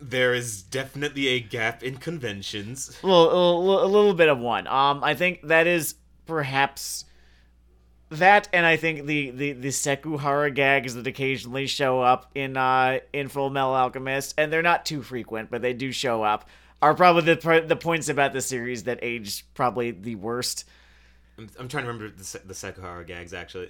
[0.00, 2.98] There is definitely a gap in conventions.
[3.02, 4.66] A little, a little, a little bit of one.
[4.66, 5.96] Um, I think that is
[6.26, 7.04] perhaps
[8.10, 13.00] that, and I think the the the Sekuhara gags that occasionally show up in uh
[13.12, 16.48] in Full Metal Alchemist, and they're not too frequent, but they do show up.
[16.80, 20.64] Are probably the the points about the series that age probably the worst.
[21.36, 23.68] I'm, I'm trying to remember the, the Sekuhara gags, actually.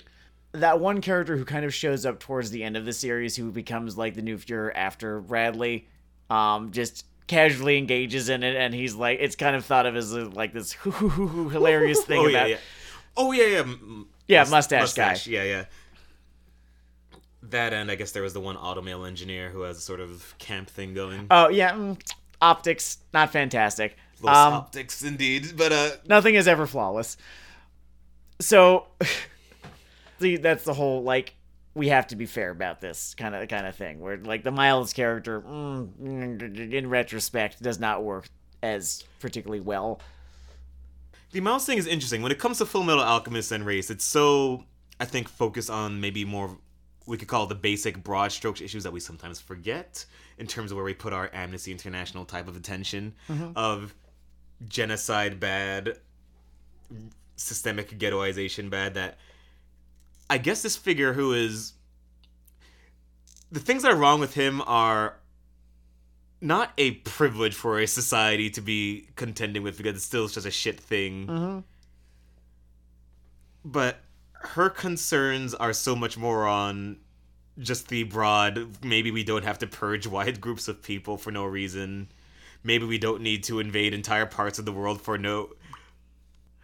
[0.52, 3.50] that one character who kind of shows up towards the end of the series who
[3.50, 5.86] becomes like the new Fuhrer after Bradley
[6.30, 10.12] um just casually engages in it and he's like it's kind of thought of as
[10.14, 12.60] like this hilarious thing oh, about yeah, yeah.
[13.16, 13.58] Oh, yeah, yeah.
[13.60, 15.16] m- Yeah, mus- mustache guy.
[15.26, 15.64] Yeah, yeah.
[17.42, 20.34] That end, I guess there was the one automail engineer who has a sort of
[20.38, 21.26] camp thing going.
[21.30, 21.98] oh yeah mm,
[22.40, 25.52] optics not fantastic um optics, indeed.
[25.56, 27.16] But, uh, nothing is ever flawless
[28.40, 28.86] so
[30.20, 31.34] see that's the whole like
[31.74, 34.50] we have to be fair about this kind of kind of thing where like the
[34.50, 38.28] miles character mm, in retrospect does not work
[38.62, 40.00] as particularly well
[41.30, 42.22] The Mouse thing is interesting.
[42.22, 44.64] When it comes to Full Metal Alchemist and race, it's so
[44.98, 46.56] I think focused on maybe more
[47.08, 50.04] we could call the basic broad strokes issues that we sometimes forget
[50.36, 53.14] in terms of where we put our Amnesty International type of attention
[53.56, 53.94] of
[54.68, 55.98] genocide bad,
[57.36, 59.16] systemic ghettoization bad that
[60.28, 61.72] I guess this figure who is
[63.50, 65.16] the things that are wrong with him are
[66.42, 70.50] not a privilege for a society to be contending with because it's still just a
[70.50, 71.26] shit thing.
[71.26, 71.64] Mhm.
[73.64, 74.04] But
[74.40, 76.98] her concerns are so much more on
[77.58, 81.44] just the broad maybe we don't have to purge wide groups of people for no
[81.44, 82.08] reason.
[82.62, 85.50] Maybe we don't need to invade entire parts of the world for no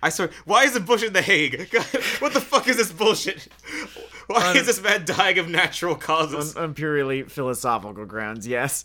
[0.03, 1.71] I swear, why is it Bush in the Hague?
[1.73, 1.87] God,
[2.19, 3.49] what the fuck is this bullshit?
[4.27, 6.57] Why Un- is this man dying of natural causes?
[6.57, 8.85] on, on purely philosophical grounds yes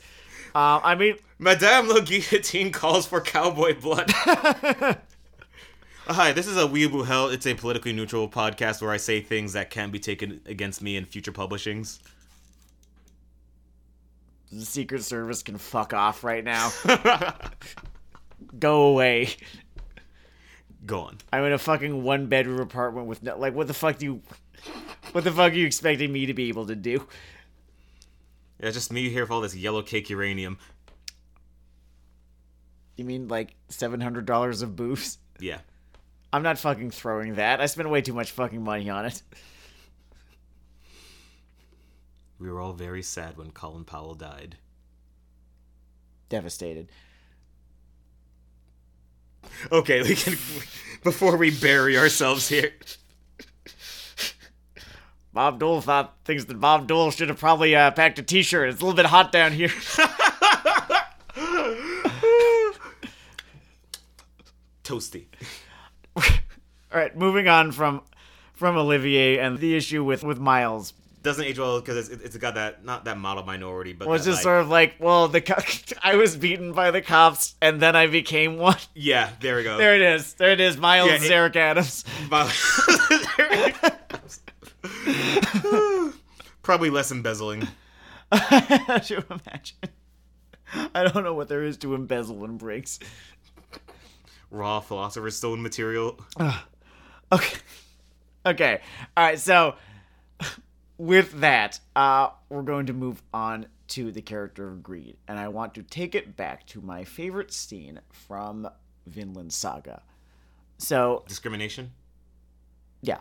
[0.53, 4.11] uh, i mean Madame Le Guillotine calls for cowboy blood.
[6.09, 7.29] Hi, this is a Weeaboo Hell.
[7.29, 10.95] It's a politically neutral podcast where I say things that can be taken against me
[10.97, 11.99] in future publishings.
[14.51, 16.71] the secret service can fuck off right now
[18.59, 19.29] go away
[20.87, 21.19] Go on.
[21.31, 24.21] i'm in a fucking one bedroom apartment with no like what the fuck do you
[25.11, 26.93] what the fuck are you expecting me to be able to do
[28.59, 30.57] Yeah, it's just me here with all this yellow cake uranium.
[32.97, 35.59] you mean like $700 of booze Yeah.
[36.31, 39.21] I'm not fucking throwing that i spent way too much fucking money on it
[42.39, 44.55] We were all very sad when Colin Powell died.
[46.29, 46.87] devastated
[49.71, 50.37] Okay, we can.
[51.03, 52.71] Before we bury ourselves here.
[55.33, 58.69] Bob Dole thought thinks that Bob Dole should have probably uh, packed a T-shirt.
[58.69, 59.69] It's a little bit hot down here.
[64.83, 65.25] Toasty.
[66.91, 68.01] All right, moving on from
[68.53, 72.55] from Olivier and the issue with with Miles Doesn't age well because it's, it's got
[72.55, 74.07] that, not that model minority, but.
[74.07, 75.61] was just like- sort of like, well, the co-
[76.03, 78.77] I was beaten by the cops and then I became one.
[78.95, 79.77] Yeah, there we go.
[79.77, 80.33] There it is.
[80.33, 80.77] There it is.
[80.77, 82.05] Miles Yeah, it- Eric Adams.
[82.29, 82.53] But-
[86.61, 87.67] Probably less embezzling.
[88.31, 89.77] Could you imagine?
[90.93, 92.99] I don't know what there is to embezzle in Briggs.
[94.51, 96.19] Raw Philosopher's Stone material.
[97.31, 97.57] Okay.
[98.45, 98.81] Okay.
[99.15, 99.39] All right.
[99.39, 99.75] So,
[100.97, 105.47] with that, uh, we're going to move on to the character of Greed, and I
[105.47, 108.69] want to take it back to my favorite scene from
[109.07, 110.01] Vinland Saga.
[110.77, 111.91] So, Discrimination.
[113.01, 113.19] yeah,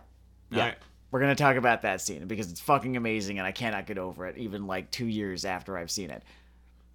[0.51, 0.75] yeah,
[1.11, 4.27] we're gonna talk about that scene because it's fucking amazing, and I cannot get over
[4.27, 6.23] it, even like two years after I've seen it.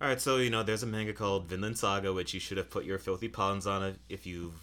[0.02, 2.70] All right, so you know, there's a manga called Vinland Saga, which you should have
[2.70, 4.54] put your filthy pawns on it if you've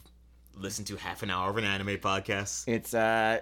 [0.61, 2.65] listened to half an hour of an anime podcast.
[2.69, 3.41] It's uh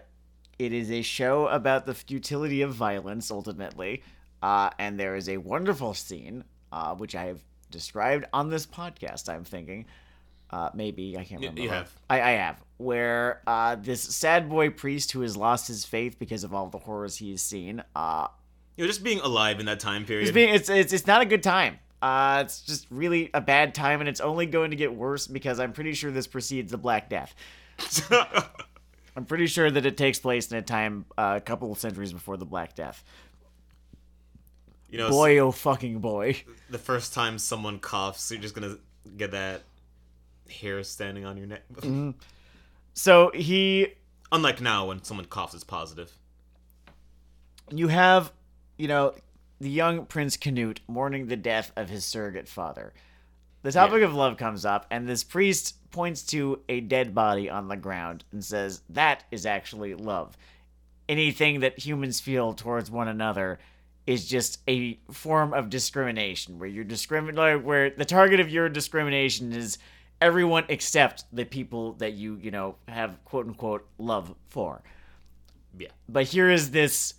[0.58, 4.02] it is a show about the futility of violence ultimately.
[4.42, 7.40] Uh and there is a wonderful scene uh which I have
[7.70, 9.86] described on this podcast, I'm thinking.
[10.50, 11.60] Uh maybe I can't remember.
[11.62, 11.92] you have.
[12.08, 12.62] I, I have.
[12.78, 16.78] Where uh this sad boy priest who has lost his faith because of all the
[16.78, 18.28] horrors he's seen, uh
[18.76, 20.28] You know, just being alive in that time period.
[20.28, 21.78] it's being it's it's it's not a good time.
[22.00, 25.58] Uh it's just really a bad time and it's only going to get worse because
[25.58, 27.34] I'm pretty sure this precedes the Black Death.
[29.16, 32.12] I'm pretty sure that it takes place in a time uh, a couple of centuries
[32.12, 33.02] before the Black Death.
[34.88, 36.36] you know, Boy, oh fucking boy.
[36.70, 38.76] the first time someone coughs, you're just gonna
[39.16, 39.62] get that
[40.48, 41.62] hair standing on your neck.
[41.78, 42.10] Mm-hmm.
[42.94, 43.94] So he,
[44.32, 46.12] Unlike now, when someone coughs, it's positive.
[47.70, 48.32] you have,
[48.76, 49.14] you know,
[49.60, 52.92] the young Prince Canute mourning the death of his surrogate father.
[53.62, 57.68] The topic of love comes up, and this priest points to a dead body on
[57.68, 60.36] the ground and says, That is actually love.
[61.08, 63.58] Anything that humans feel towards one another
[64.06, 69.52] is just a form of discrimination, where you're discriminating, where the target of your discrimination
[69.52, 69.78] is
[70.20, 74.82] everyone except the people that you, you know, have quote unquote love for.
[75.78, 75.88] Yeah.
[76.08, 77.14] But here is this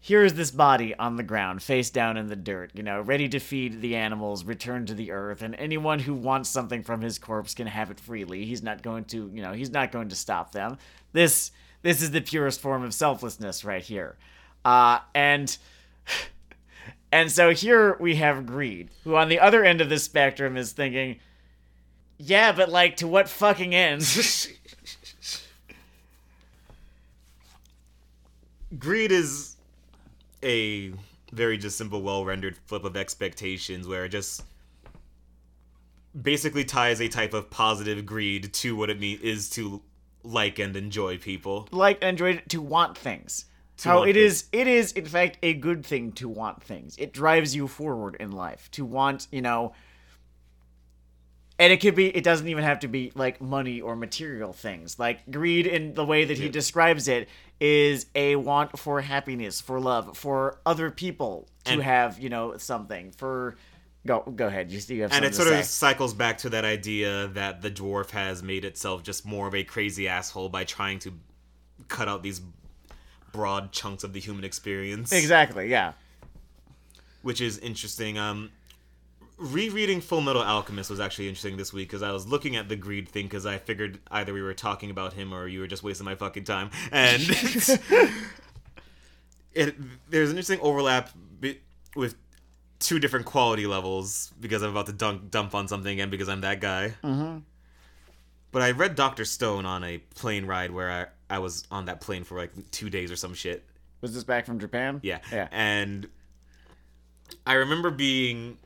[0.00, 3.28] here is this body on the ground, face down in the dirt, you know, ready
[3.28, 7.18] to feed the animals, return to the earth, and anyone who wants something from his
[7.18, 8.44] corpse can have it freely.
[8.44, 10.78] He's not going to, you know, he's not going to stop them.
[11.12, 11.50] This
[11.82, 14.16] this is the purest form of selflessness right here.
[14.64, 15.56] Uh and
[17.12, 20.72] and so here we have greed, who on the other end of the spectrum is
[20.72, 21.18] thinking,
[22.18, 24.02] yeah, but like to what fucking end?
[28.78, 29.56] Greed is
[30.42, 30.92] a
[31.32, 34.44] very just simple, well rendered flip of expectations where it just
[36.20, 39.82] basically ties a type of positive greed to what it mean is to
[40.24, 41.68] like and enjoy people.
[41.70, 43.44] like Android to want things.
[43.84, 46.96] How want it is it is in fact a good thing to want things.
[46.98, 49.72] It drives you forward in life to want, you know,
[51.60, 54.98] and it could be it doesn't even have to be like money or material things.
[54.98, 56.50] Like greed in the way that he Yeah.
[56.50, 57.28] describes it
[57.60, 62.56] is a want for happiness, for love, for other people to And- have, you know,
[62.56, 63.12] something.
[63.12, 63.56] For
[64.06, 67.28] go go ahead, you, you have And it sort of cycles back to that idea
[67.28, 71.12] that the dwarf has made itself just more of a crazy asshole by trying to
[71.88, 72.40] cut out these
[73.32, 75.12] broad chunks of the human experience.
[75.12, 75.92] Exactly, yeah.
[77.22, 78.16] which is interesting.
[78.16, 78.50] Um,
[79.38, 82.76] rereading Full Metal Alchemist was actually interesting this week because I was looking at the
[82.76, 85.82] greed thing because I figured either we were talking about him or you were just
[85.82, 86.70] wasting my fucking time.
[86.90, 87.22] And
[89.52, 89.76] it
[90.10, 91.10] there's an interesting overlap
[91.40, 91.60] be-
[91.94, 92.16] with
[92.80, 96.40] two different quality levels because I'm about to dunk, dump on something and because I'm
[96.42, 96.94] that guy.
[97.02, 97.38] Mm-hmm.
[98.50, 102.00] But I read Doctor Stone on a plane ride where I, I was on that
[102.00, 103.64] plane for like two days or some shit.
[104.00, 105.00] Was this back from Japan?
[105.02, 105.18] Yeah.
[105.30, 105.48] Yeah.
[105.50, 106.08] And
[107.46, 108.58] I remember being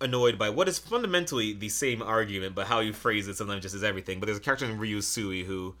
[0.00, 3.74] annoyed by what is fundamentally the same argument, but how you phrase it sometimes just
[3.74, 4.20] is everything.
[4.20, 5.74] But there's a character named Ryu Sui who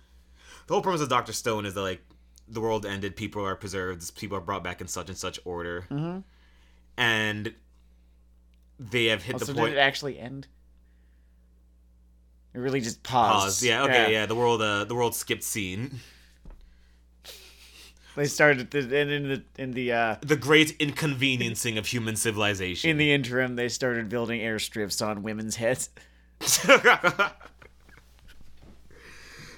[0.66, 2.00] the whole premise of Doctor Stone is that like
[2.48, 5.86] the world ended, people are preserved, people are brought back in such and such order,
[5.90, 6.18] Mm-hmm.
[6.96, 7.54] and
[8.78, 9.74] they have hit Also, the did point.
[9.74, 10.46] it actually end?
[12.54, 13.44] It really just paused.
[13.44, 13.62] Pause.
[13.64, 13.82] Yeah.
[13.84, 14.12] Okay.
[14.12, 14.26] Yeah.
[14.26, 14.62] The world.
[14.62, 16.00] Uh, the world skipped scene.
[18.16, 22.88] They started the, and in the in the uh, The great inconveniencing of human civilization.
[22.88, 25.90] in the interim they started building airstrips on women's heads.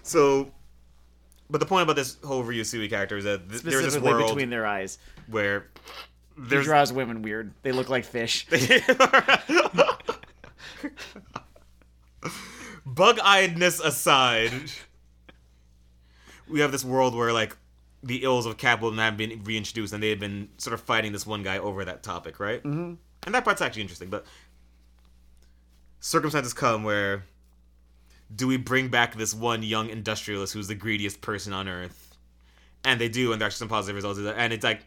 [0.03, 0.51] so,
[1.49, 4.51] but the point about this whole Ryusui character is that th- there's this world between
[4.51, 4.99] their eyes.
[5.29, 5.69] where
[6.37, 7.53] He draws women weird.
[7.63, 8.45] They look like fish.
[12.87, 14.53] bug-eyedness aside,
[16.49, 17.57] we have this world where like
[18.03, 21.27] the ills of capitalism have been reintroduced, and they have been sort of fighting this
[21.27, 22.63] one guy over that topic, right?
[22.63, 22.95] Mm-hmm.
[23.25, 24.25] And that part's actually interesting, but
[26.01, 27.25] circumstances come where
[28.35, 32.17] do we bring back this one young industrialist who's the greediest person on earth?
[32.85, 34.21] And they do, and there's some positive results.
[34.21, 34.83] And it's like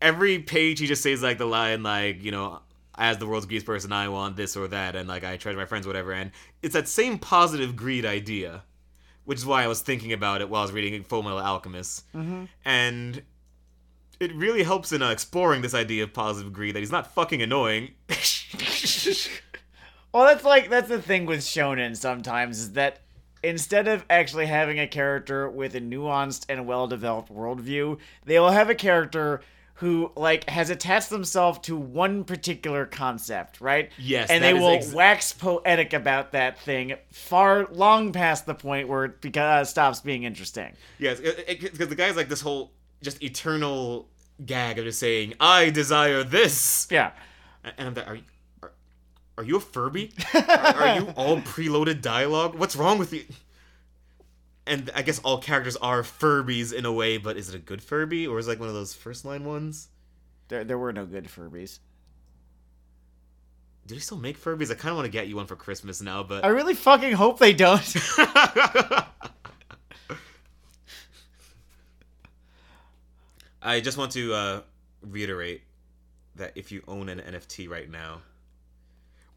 [0.00, 2.60] every page he just says like the line like you know
[2.96, 5.64] as the world's greediest person i want this or that and like i treasure my
[5.64, 6.30] friends whatever and
[6.62, 8.62] it's that same positive greed idea
[9.28, 12.10] which is why I was thinking about it while I was reading Full Metal Alchemist.
[12.14, 12.44] Mm-hmm.
[12.64, 13.22] And
[14.18, 17.42] it really helps in uh, exploring this idea of positive greed that he's not fucking
[17.42, 17.90] annoying.
[20.10, 23.00] Well, that's like that's the thing with shonen sometimes is that
[23.42, 28.70] instead of actually having a character with a nuanced and well-developed worldview, they will have
[28.70, 29.42] a character
[29.78, 33.90] who like has attached themselves to one particular concept, right?
[33.96, 38.88] Yes, and they will ex- wax poetic about that thing far long past the point
[38.88, 40.72] where it beca- uh, stops being interesting.
[40.98, 42.72] yes, because the guy's like this whole
[43.02, 44.08] just eternal
[44.44, 46.88] gag of just saying, I desire this.
[46.90, 47.12] Yeah.
[47.76, 48.22] And I'm like, are you,
[48.62, 48.72] are,
[49.38, 50.12] are you a Furby?
[50.34, 52.56] are, are you all preloaded dialogue?
[52.56, 53.24] What's wrong with you?
[54.68, 57.82] And I guess all characters are Furbies in a way, but is it a good
[57.82, 59.88] Furby or is it like one of those first line ones?
[60.48, 61.78] There, there were no good Furbies.
[63.86, 64.70] Do they still make Furbies?
[64.70, 67.12] I kind of want to get you one for Christmas now, but I really fucking
[67.12, 67.80] hope they don't.
[73.62, 74.60] I just want to uh,
[75.00, 75.62] reiterate
[76.36, 78.20] that if you own an NFT right now,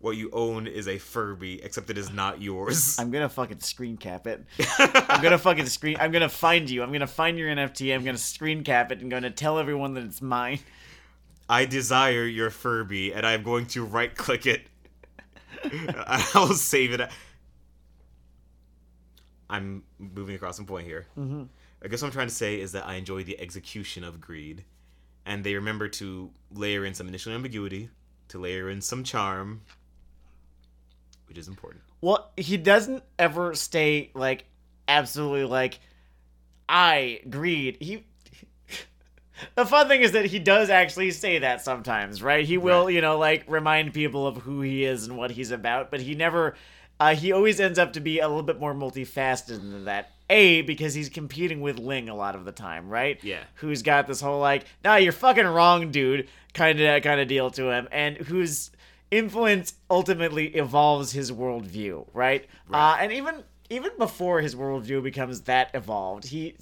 [0.01, 2.97] what you own is a Furby, except it is not yours.
[2.99, 4.43] I'm gonna fucking screen cap it.
[4.79, 5.97] I'm gonna fucking screen.
[5.99, 6.83] I'm gonna find you.
[6.83, 7.93] I'm gonna find your NFT.
[7.93, 10.59] I'm gonna screen cap it and gonna tell everyone that it's mine.
[11.47, 14.67] I desire your Furby, and I'm going to right click it.
[15.63, 17.09] I will save it.
[19.49, 21.07] I'm moving across some point here.
[21.17, 21.43] Mm-hmm.
[21.83, 24.63] I guess what I'm trying to say is that I enjoy the execution of greed,
[25.25, 27.89] and they remember to layer in some initial ambiguity,
[28.29, 29.61] to layer in some charm,
[31.31, 31.81] which is important.
[32.01, 34.43] Well, he doesn't ever stay like
[34.87, 35.79] absolutely like
[36.67, 37.77] I greed.
[37.79, 38.03] He.
[39.55, 42.45] The fun thing is that he does actually say that sometimes, right?
[42.45, 42.93] He will, Right.
[42.93, 46.13] you know, like remind people of who he is and what he's about, but he
[46.13, 46.55] never.
[46.99, 50.11] Uh, he always ends up to be a little bit more multifaceted than that.
[50.29, 53.17] A because he's competing with Ling a lot of the time, right?
[53.23, 53.39] Yeah.
[53.55, 57.49] Who's got this whole like, nah, you're fucking wrong, dude, kind of kind of deal
[57.51, 58.69] to him, and whose
[59.11, 62.45] influence ultimately evolves his worldview, right?
[62.73, 66.55] Uh, and even even before his worldview becomes that evolved, he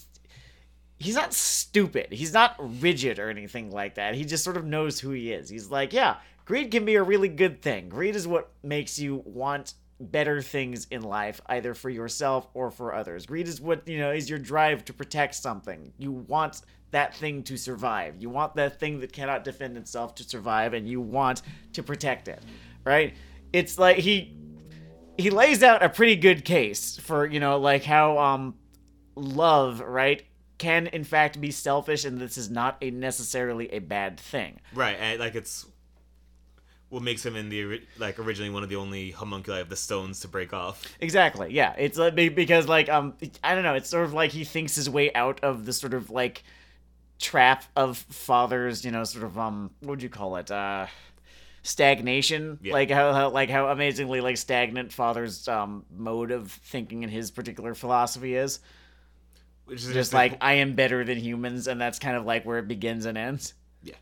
[1.00, 2.08] he's not stupid.
[2.12, 4.16] He's not rigid or anything like that.
[4.16, 5.50] He just sort of knows who he is.
[5.50, 7.90] He's like, yeah, greed can be a really good thing.
[7.90, 12.94] Greed is what makes you want better things in life, either for yourself or for
[12.94, 13.26] others.
[13.26, 15.92] Greed is what, you know, is your drive to protect something.
[15.98, 18.16] You want that thing to survive.
[18.20, 21.42] You want that thing that cannot defend itself to survive and you want
[21.74, 22.42] to protect it.
[22.84, 23.16] Right?
[23.54, 24.36] It's like he
[25.18, 28.56] he lays out a pretty good case for, you know, like how um
[29.16, 30.24] love, right,
[30.58, 34.60] can in fact be selfish and this is not a necessarily a bad thing.
[34.74, 35.66] Right, and like it's
[36.90, 40.20] what makes him in the like originally one of the only homunculi of the stones
[40.22, 40.84] to break off.
[41.00, 41.54] Exactly.
[41.54, 41.76] Yeah.
[41.78, 43.14] It's like because like um
[43.44, 45.94] I don't know, it's sort of like he thinks his way out of the sort
[45.94, 46.44] of like
[47.20, 50.50] trap of fathers, you know, sort of um what would you call it?
[50.50, 50.88] Uh
[51.62, 52.72] stagnation Yeah.
[52.74, 57.32] like how, how like how amazingly like stagnant father's um mode of thinking and his
[57.32, 58.60] particular philosophy is
[59.66, 62.60] Which is just like I am better than humans and that's kind of like where
[62.60, 63.54] it begins and ends
[63.84, 63.96] yeah.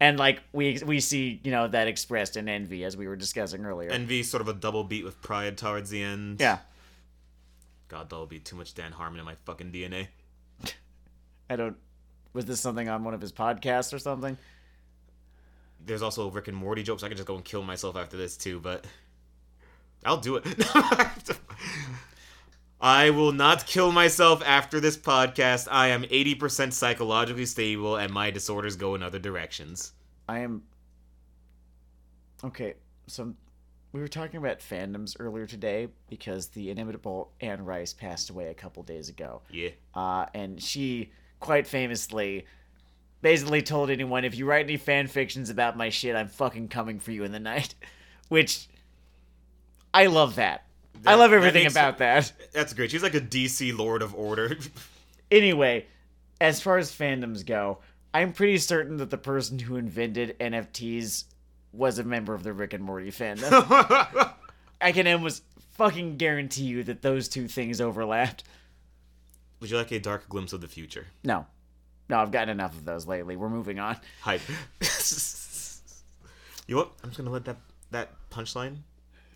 [0.00, 3.66] and like we we see you know that expressed in envy as we were discussing
[3.66, 6.40] earlier Envy sort of a double beat with pride towards the end.
[6.40, 6.58] yeah
[7.88, 10.08] God, that'll be too much Dan Harmon in my fucking DNA.
[11.50, 11.76] I don't
[12.32, 14.36] was this something on one of his podcasts or something
[15.84, 17.02] There's also Rick and Morty jokes.
[17.02, 18.84] I could just go and kill myself after this too, but
[20.04, 20.44] I'll do it.
[22.80, 25.68] I will not kill myself after this podcast.
[25.70, 29.92] I am 80% psychologically stable and my disorders go in other directions.
[30.28, 30.62] I am
[32.42, 32.74] okay.
[33.06, 33.34] So
[33.92, 38.54] we were talking about fandoms earlier today because the inimitable Anne Rice passed away a
[38.54, 39.70] couple days ago, Yeah.
[39.94, 41.12] uh, and she
[41.42, 42.46] quite famously
[43.20, 46.98] basically told anyone, "If you write any fan fictions about my shit, I'm fucking coming
[46.98, 47.74] for you in the night,"
[48.28, 48.66] which
[49.94, 50.64] I love that.
[50.94, 52.32] I That- love that everything makes- about that.
[52.52, 52.90] That's great.
[52.90, 54.56] She's like a DC Lord of Order.
[55.30, 55.86] Anyway,
[56.42, 57.78] as far as fandoms go,
[58.12, 61.24] I'm pretty certain that the person who invented NFTs
[61.72, 64.30] was a member of the Rick and Morty fandom.
[64.78, 65.42] I can almost
[65.78, 68.44] fucking guarantee you that those two things overlapped.
[69.62, 71.06] Would you like a dark glimpse of the future?
[71.22, 71.46] No.
[72.08, 73.36] No, I've gotten enough of those lately.
[73.36, 73.96] We're moving on.
[74.20, 74.40] Hype.
[76.66, 76.92] you know what?
[77.04, 77.58] I'm just gonna let that
[77.92, 78.78] that punchline,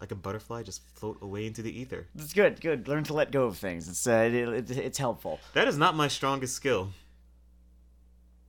[0.01, 2.09] like a butterfly, just float away into the ether.
[2.17, 2.89] It's good, good.
[2.89, 3.89] Learn to let go of things.
[3.89, 5.39] It's uh, it, it, it's helpful.
[5.55, 6.89] That is not my strongest skill.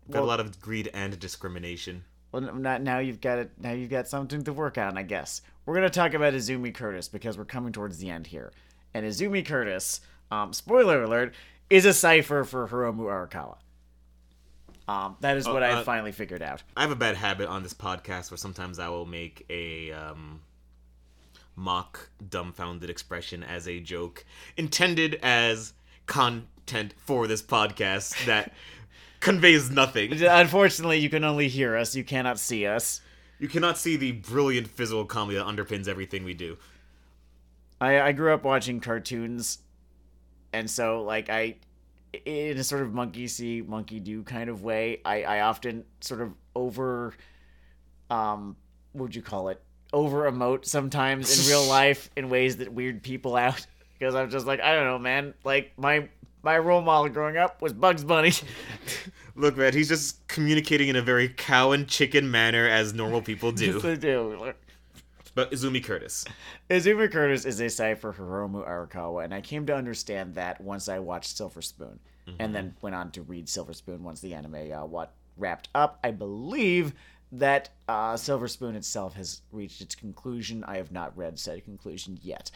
[0.09, 2.05] Got Well- a lot of greed and discrimination.
[2.31, 2.97] Well, not now.
[2.97, 3.51] You've got it.
[3.61, 5.43] Now you've got something to work on, I guess.
[5.67, 8.51] We're gonna talk about Izumi Curtis because we're coming towards the end here.
[8.95, 10.01] And Izumi Curtis
[10.31, 11.33] um, spoiler alert,
[11.69, 13.57] is a cipher for Hiromu Arakawa.
[14.87, 16.63] Um, that is what I uh, finally figured out.
[16.77, 20.39] I have a bad habit on this podcast where sometimes I will make a um,
[21.57, 24.23] mock dumbfounded expression as a joke
[24.55, 25.73] intended as
[26.05, 28.53] content for this podcast that
[29.19, 30.13] conveys nothing.
[30.21, 31.95] Unfortunately, you can only hear us.
[31.95, 33.01] You cannot see us.
[33.39, 36.57] You cannot see the brilliant physical comedy that underpins everything we do.
[37.79, 39.59] I, I grew up watching cartoons,
[40.57, 41.55] and so like I,
[42.25, 46.21] in a sort of monkey see, monkey do kind of way, I I often sort
[46.21, 47.13] of over,
[48.09, 48.55] um,
[48.93, 49.61] what would you call it?
[49.93, 53.65] Over emote sometimes in real life in ways that weird people out
[53.99, 55.33] because I'm just like I don't know, man.
[55.43, 56.09] Like my
[56.43, 58.31] my role model growing up was Bugs Bunny.
[59.35, 63.53] Look, man, he's just communicating in a very cow and chicken manner as normal people
[63.55, 63.91] Yes, do.
[63.91, 64.53] I do.
[65.37, 66.25] But Izumi Curtis.
[66.67, 70.89] Izumi Curtis is a cipher for Hiromu Arakawa, and I came to understand that once
[70.89, 71.99] I watched Silver Spoon,
[72.39, 75.99] and then went on to read Silver Spoon once the anime uh, what wrapped up.
[76.03, 76.93] I believe
[77.31, 80.63] that uh, Silver Spoon itself has reached its conclusion.
[80.63, 82.49] I have not read said conclusion yet.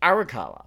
[0.00, 0.66] Arakawa,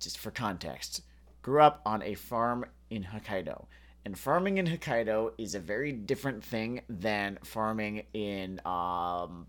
[0.00, 1.02] just for context,
[1.42, 3.66] grew up on a farm in Hokkaido.
[4.04, 9.46] And farming in Hokkaido is a very different thing than farming in um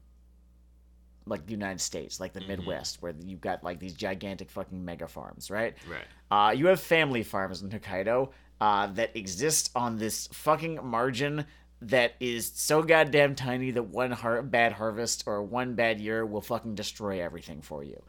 [1.26, 5.08] like the United States, like the Midwest, where you've got like these gigantic fucking mega
[5.08, 5.76] farms, right?
[5.90, 6.06] Right.
[6.32, 11.46] Uh, you have family farms in Hokkaido uh, that exist on this fucking margin
[11.82, 16.42] that is so goddamn tiny that one har- bad harvest or one bad year will
[16.42, 18.02] fucking destroy everything for you.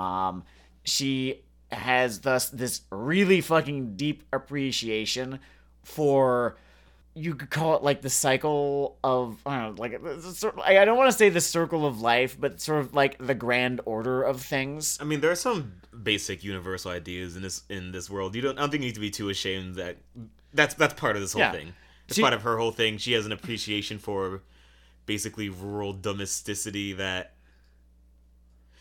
[0.00, 0.44] Um,
[0.84, 5.40] she has thus this really fucking deep appreciation
[5.84, 6.56] for
[7.14, 10.60] you could call it like the cycle of I don't know, like it's sort of-
[10.60, 13.34] I I don't want to say the circle of life, but sort of like the
[13.34, 14.98] grand order of things.
[15.00, 15.72] I mean, there are some
[16.02, 18.34] basic universal ideas in this in this world.
[18.36, 18.58] You don't.
[18.58, 19.96] I don't think you need to be too ashamed that
[20.54, 21.52] that's that's part of this whole Yeah.
[21.52, 21.74] thing.
[22.06, 22.98] It's She- part of her whole thing.
[22.98, 24.42] She has an appreciation for
[25.06, 27.34] basically rural domesticity that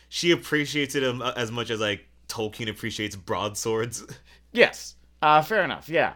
[0.09, 4.05] she appreciates it um, as much as like Tolkien appreciates broadswords.
[4.53, 5.87] Yes, uh, fair enough.
[5.89, 6.13] Yeah,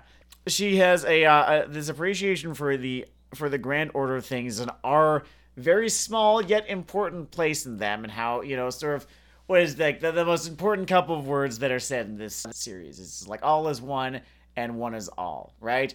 [0.47, 4.69] she has a, uh, this appreciation for the for the grand order of things and
[4.83, 5.23] our
[5.55, 9.07] very small yet important place in them, and how you know sort of
[9.47, 12.45] what is like the, the most important couple of words that are said in this
[12.51, 12.99] series.
[12.99, 14.21] It's like all is one
[14.55, 15.93] and one is all, right?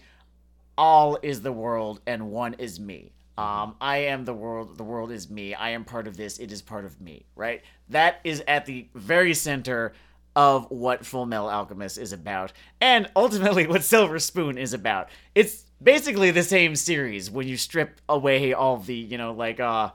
[0.79, 3.13] All is the world and one is me.
[3.39, 4.79] Um, I am the world.
[4.79, 5.55] The world is me.
[5.55, 6.39] I am part of this.
[6.39, 7.27] It is part of me.
[7.35, 7.63] Right.
[7.91, 9.93] That is at the very center
[10.37, 15.09] of what Full Metal Alchemist is about, and ultimately what Silver Spoon is about.
[15.35, 19.91] It's basically the same series when you strip away all the, you know, like uh,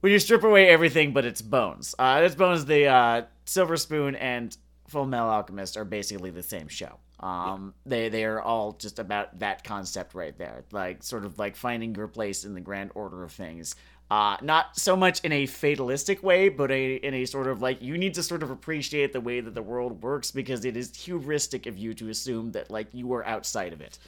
[0.00, 1.94] when you strip away everything but its bones.
[1.98, 4.56] Uh, its bones, the uh, Silver Spoon and
[4.88, 6.98] Full Metal Alchemist are basically the same show.
[7.20, 11.56] Um, they they are all just about that concept right there, like sort of like
[11.56, 13.74] finding your place in the grand order of things.
[14.10, 17.82] Uh, not so much in a fatalistic way, but a, in a sort of like
[17.82, 20.90] you need to sort of appreciate the way that the world works because it is
[20.92, 23.98] hubristic of you to assume that like you are outside of it.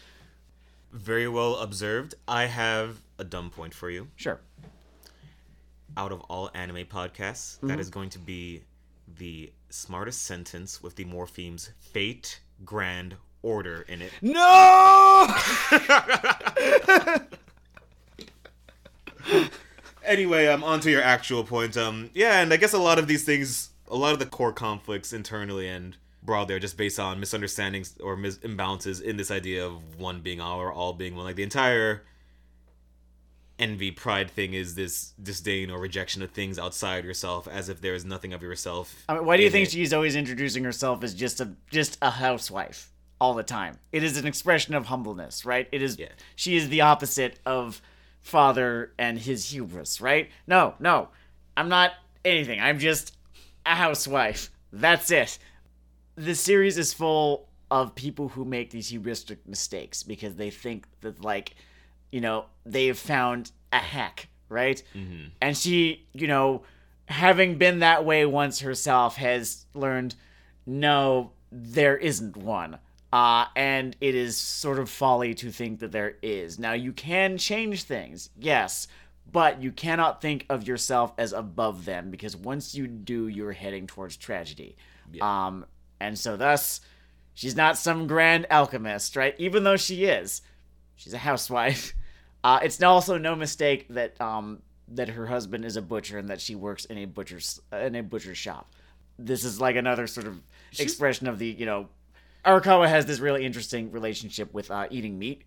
[0.90, 2.14] Very well observed.
[2.26, 4.09] I have a dumb point for you.
[4.16, 4.40] Sure.
[5.98, 8.62] Out of all anime podcasts, that is going to be
[9.18, 14.12] the smartest sentence with the morphemes fate, grand, order in it.
[14.22, 15.26] No.
[20.05, 21.76] anyway, um, on to your actual point.
[21.76, 24.53] Um, yeah, and I guess a lot of these things, a lot of the core
[24.53, 29.66] conflicts internally and broadly are just based on misunderstandings or mis- imbalances in this idea
[29.66, 31.24] of one being all or all being one.
[31.24, 32.03] Like the entire
[33.59, 37.94] envy pride thing is this disdain or rejection of things outside yourself, as if there
[37.94, 39.05] is nothing of yourself.
[39.09, 39.72] I mean, why do you think it.
[39.72, 42.90] she's always introducing herself as just a just a housewife
[43.20, 43.78] all the time?
[43.92, 45.68] It is an expression of humbleness, right?
[45.70, 45.98] It is.
[45.98, 46.09] Yeah.
[46.36, 47.80] She is the opposite of
[48.23, 50.31] father and his hubris, right?
[50.47, 51.09] No, no,
[51.57, 51.93] I'm not
[52.25, 52.61] anything.
[52.61, 53.16] I'm just
[53.66, 54.51] a housewife.
[54.73, 55.39] That's it.
[56.16, 61.25] The series is full of people who make these hubristic mistakes because they think that
[61.25, 61.55] like
[62.11, 64.83] you know, they've found a hack, right?
[64.95, 65.27] Mm-hmm.
[65.41, 66.62] And she, you know,
[67.07, 70.14] having been that way once herself, has learned,
[70.66, 72.79] no, there isn't one.
[73.12, 76.58] Uh, and it is sort of folly to think that there is.
[76.58, 78.86] Now, you can change things, yes,
[79.30, 83.86] but you cannot think of yourself as above them because once you do, you're heading
[83.86, 84.76] towards tragedy.
[85.20, 85.66] Um,
[85.98, 86.80] and so, thus,
[87.34, 89.34] she's not some grand alchemist, right?
[89.38, 90.42] Even though she is
[91.00, 91.94] she's a housewife.
[92.42, 96.40] Uh, it's also no mistake that um, that her husband is a butcher and that
[96.40, 98.72] she works in a butcher's in a butcher's shop.
[99.18, 100.40] this is like another sort of
[100.78, 101.90] expression of the you know,
[102.45, 105.45] Arakawa has this really interesting relationship with uh, eating meat.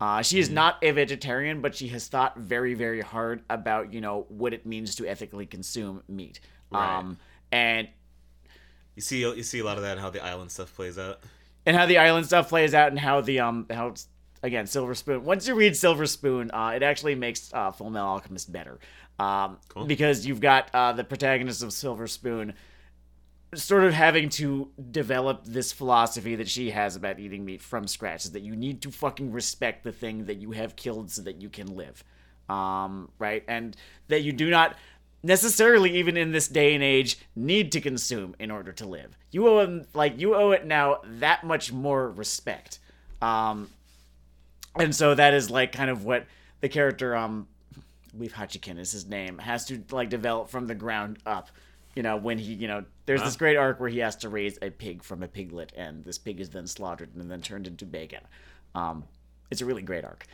[0.00, 0.40] Uh, she Mm-hmm.
[0.42, 4.52] is not a vegetarian, but she has thought very, very hard about you know what
[4.52, 6.40] it means to ethically consume meat.
[6.70, 6.98] Right.
[6.98, 7.18] Um,
[7.52, 7.88] and
[8.96, 11.20] You see, you see a lot of that in how the island stuff plays out.
[11.66, 13.94] and how the island stuff plays out and how the um how
[14.42, 15.24] again Silver Spoon.
[15.24, 18.78] Once you read Silver Spoon, uh, it actually makes uh, Full Metal Alchemist better.
[19.18, 19.84] Um, Cool.
[19.86, 22.52] because you've got uh, the protagonist of Silver Spoon
[23.56, 28.24] sort of having to develop this philosophy that she has about eating meat from scratch
[28.24, 31.40] is that you need to fucking respect the thing that you have killed so that
[31.40, 32.04] you can live.
[32.48, 33.42] Um, right?
[33.48, 33.76] And
[34.08, 34.76] that you do not
[35.22, 39.16] necessarily even in this day and age need to consume in order to live.
[39.30, 42.78] You owe like you owe it now that much more respect.
[43.22, 43.70] Um,
[44.76, 46.26] and so that is like kind of what
[46.60, 47.48] the character um
[48.14, 51.50] I Hachiken is his name, has to like develop from the ground up.
[51.94, 54.58] You know, when he, you know, there's this great arc where he has to raise
[54.62, 57.84] a pig from a piglet, and this pig is then slaughtered and then turned into
[57.84, 58.20] bacon.
[58.74, 59.04] Um,
[59.50, 60.26] it's a really great arc.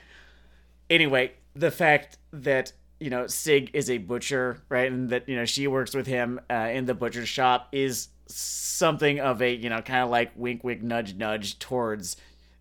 [0.89, 5.45] Anyway, the fact that you know Sig is a butcher, right, and that you know
[5.45, 9.83] she works with him uh, in the butcher shop is something of a you know
[9.83, 12.17] kind of like wink, wink, nudge, nudge towards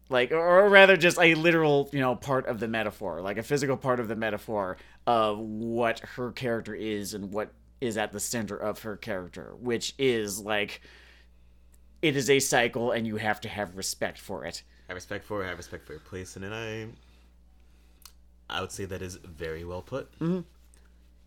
[0.10, 3.78] like or rather just a literal you know part of the metaphor like a physical
[3.78, 7.52] part of the metaphor of what her character is and what
[7.82, 10.82] is at the center of her character which is like
[12.02, 15.44] it is a cycle and you have to have respect for it I respect for,
[15.44, 16.88] it, I have respect for your place, and I,
[18.50, 20.12] I would say that is very well put.
[20.20, 20.40] Mm-hmm.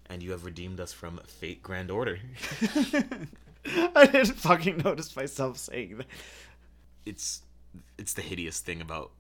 [0.07, 2.19] And you have redeemed us from fate grand order.
[3.95, 6.07] i didn't fucking notice myself saying that
[7.07, 7.43] it's
[7.97, 9.13] it's the hideous thing about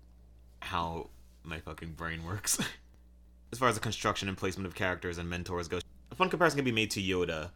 [0.59, 1.09] how
[1.45, 2.59] my fucking brain works.
[3.53, 5.81] as far as the construction and placement of characters and mentors a
[6.23, 7.51] fun comparison can be made to Yoda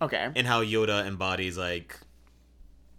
[0.00, 1.98] okay and how Yoda embodies like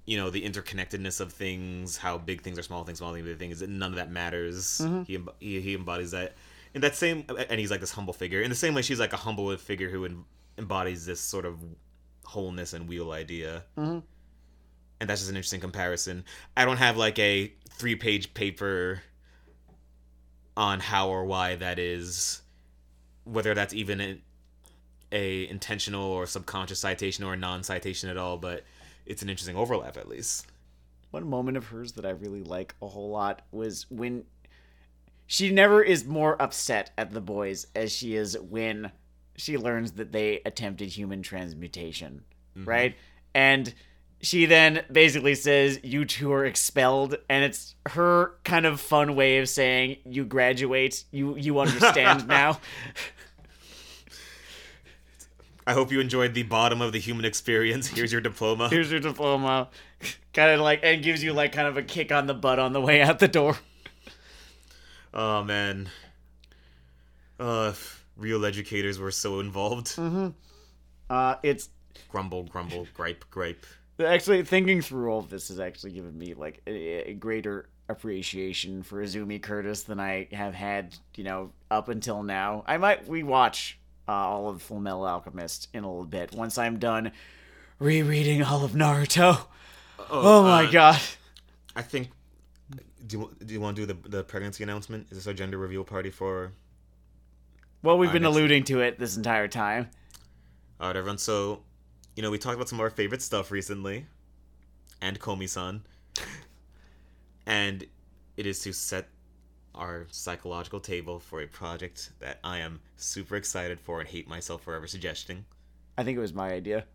[0.05, 3.37] you know the interconnectedness of things, how big things are small things, small things big
[3.37, 3.61] things.
[3.61, 4.77] None of that matters.
[5.05, 6.35] He, emb- he he embodies that
[6.73, 8.41] in that same, and he's like this humble figure.
[8.41, 10.25] In the same way, she's like a humble figure who em-
[10.57, 11.59] embodies this sort of
[12.23, 13.65] wholeness and wheel idea.
[13.77, 14.01] Mhm.
[15.01, 16.23] And that's just an interesting comparison.
[16.55, 19.01] I don't have like a three-page paper
[20.55, 22.41] on how or why that is,
[23.25, 24.21] whether that's even
[25.11, 28.63] a, intentional or subconscious citation or a non-citation at all, but
[29.05, 30.47] it's an interesting overlap at least.
[31.11, 34.25] one moment of hers that I really like a whole lot was when
[35.25, 38.91] she never is more upset at the boys as she is when
[39.35, 42.23] she learns that they attempted human transmutation,
[42.57, 42.67] mm-hmm.
[42.67, 42.95] right?
[43.35, 43.73] And
[44.21, 49.37] she then basically says, You two are expelled, and it's her kind of fun way
[49.39, 52.59] of saying, You graduate, you you understand now.
[55.67, 57.87] I hope you enjoyed the bottom of the human experience.
[57.87, 58.69] Here's your diploma.
[58.71, 59.67] Here's your diploma.
[60.33, 62.71] kind of like and gives you like kind of a kick on the butt on
[62.71, 63.57] the way out the door.
[65.13, 65.89] Oh man.
[67.39, 69.97] Uh, if real educators were so involved.
[71.09, 71.69] Uh it's
[72.09, 73.65] Grumble, grumble, gripe, gripe.
[73.99, 78.83] actually thinking through all of this has actually given me like a, a greater appreciation
[78.83, 82.63] for Izumi Curtis than I have had, you know, up until now.
[82.67, 83.73] I might rewatch
[84.07, 87.11] uh, all of Full Metal Alchemist in a little bit once I'm done
[87.79, 89.45] rereading all of Naruto.
[90.09, 91.01] Oh my uh, god.
[91.75, 92.09] I think.
[93.05, 95.07] Do you, do you want to do the the pregnancy announcement?
[95.11, 96.53] Is this our gender reveal party for?
[97.83, 99.89] Well, we've been alluding to it this entire time.
[100.79, 101.19] All right, everyone.
[101.19, 101.61] So,
[102.15, 104.07] you know, we talked about some of our favorite stuff recently,
[104.99, 105.83] and Komi-san,
[107.45, 107.85] and
[108.35, 109.07] it is to set
[109.77, 114.63] our psychological table for a project that I am super excited for and hate myself
[114.63, 115.45] for ever suggesting.
[115.97, 116.85] I think it was my idea.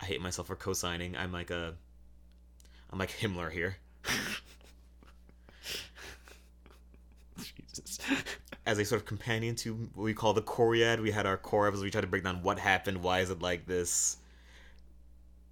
[0.00, 1.16] I hate myself for co-signing.
[1.16, 1.74] I'm like a,
[2.90, 3.76] I'm like Himmler here.
[7.38, 7.98] Jesus.
[8.66, 11.66] As a sort of companion to what we call the Coriad, we had our core
[11.66, 11.84] episodes.
[11.84, 14.16] We tried to break down what happened, why is it like this,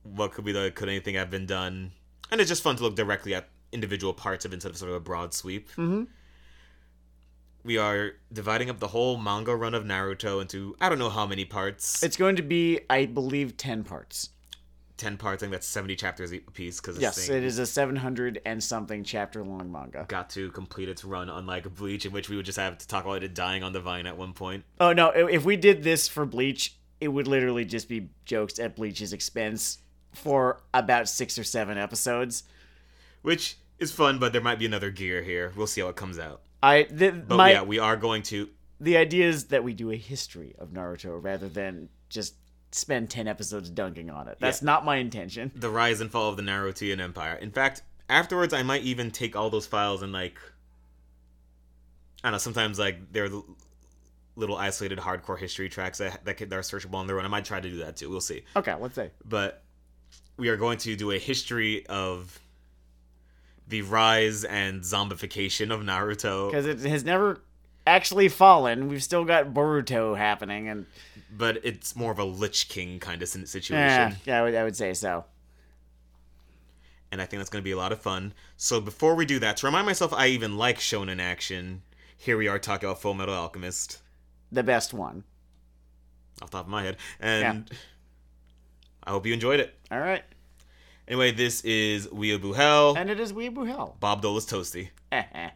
[0.02, 1.92] what could be the could anything have been done,
[2.30, 4.90] and it's just fun to look directly at individual parts of it instead of sort
[4.90, 5.70] of a broad sweep.
[5.72, 6.06] Mhm.
[7.64, 11.26] We are dividing up the whole manga run of Naruto into I don't know how
[11.26, 12.02] many parts.
[12.02, 14.30] It's going to be, I believe, 10 parts.
[14.96, 15.42] ten parts.
[15.42, 19.04] I think that's seventy chapters a piece because Yes, it is a 700 and something
[19.04, 20.04] chapter long manga.
[20.08, 23.04] got to complete its run, unlike Bleach, in which we would just have to talk
[23.04, 24.64] about it dying on the vine at one point.
[24.80, 28.76] Oh no, if we did this for Bleach, it would literally just be jokes at
[28.76, 29.78] Bleach's expense
[30.14, 32.42] for about 6 or 7 episodes.
[33.22, 35.52] Which is fun, but there might be another gear here.
[35.56, 36.42] We'll see how it comes out.
[36.62, 38.48] I the, But my yeah, we are going to.
[38.80, 42.34] the idea is that we do a history of Naruto rather than just
[42.70, 44.38] spend 10 episodes dunking on it.
[44.40, 45.50] That's not my intention.
[45.54, 47.34] the rise and fall of the Narutoan Empire.
[47.34, 50.38] In fact, afterwards, I might even take all those files and like,
[52.22, 52.38] I don't know.
[52.38, 53.28] Sometimes like they're
[54.36, 57.24] little isolated hardcore history tracks that that, that are searchable on their own.
[57.24, 58.08] I might try to do that too.
[58.08, 58.44] We'll see.
[58.56, 59.10] Okay, let's say.
[59.24, 59.62] But
[60.36, 62.38] we are going to do a history of
[63.68, 66.50] the rise and zombification of Naruto.
[66.50, 67.40] Because it has never
[67.86, 68.88] actually fallen.
[68.88, 70.86] We've still got Boruto happening, and
[71.36, 73.74] But it's more of a Lich King kind of situation.
[73.76, 75.24] yeah, yeah, I would, I would say so.
[77.10, 78.32] and I think that's going to be a lot of fun.
[78.56, 81.82] So before we do that, to remind myself I even like shonen action,
[82.16, 83.98] here we are talking about Full Metal Alchemist
[84.50, 85.24] The best one.
[86.40, 87.70] off the top of my head, and
[89.04, 89.74] I hope you enjoyed it.
[89.90, 90.22] All right,
[91.12, 93.98] Anyway, this is Weeaboo Hell, and it is Weeaboo Hell.
[94.00, 94.88] Bob Dola's Toasty.
[95.12, 95.50] Eh, eh.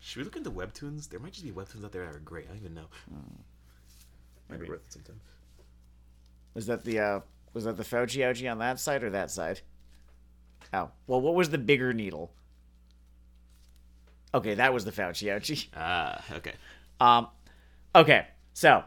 [0.00, 1.10] Should we look into webtoons?
[1.10, 2.46] There might just be webtoons out there that are great.
[2.46, 2.86] I don't even know.
[4.48, 4.70] Might be Maybe.
[4.70, 5.20] worth it sometime.
[6.54, 7.20] Was that the uh,
[7.52, 9.60] was that the Fauci ouchie on that side or that side?
[10.72, 12.32] Oh, well, what was the bigger needle?
[14.34, 15.68] Okay, that was the Fauci ouchie.
[15.76, 16.54] Ah, okay.
[17.00, 17.28] Um,
[17.94, 18.82] okay, so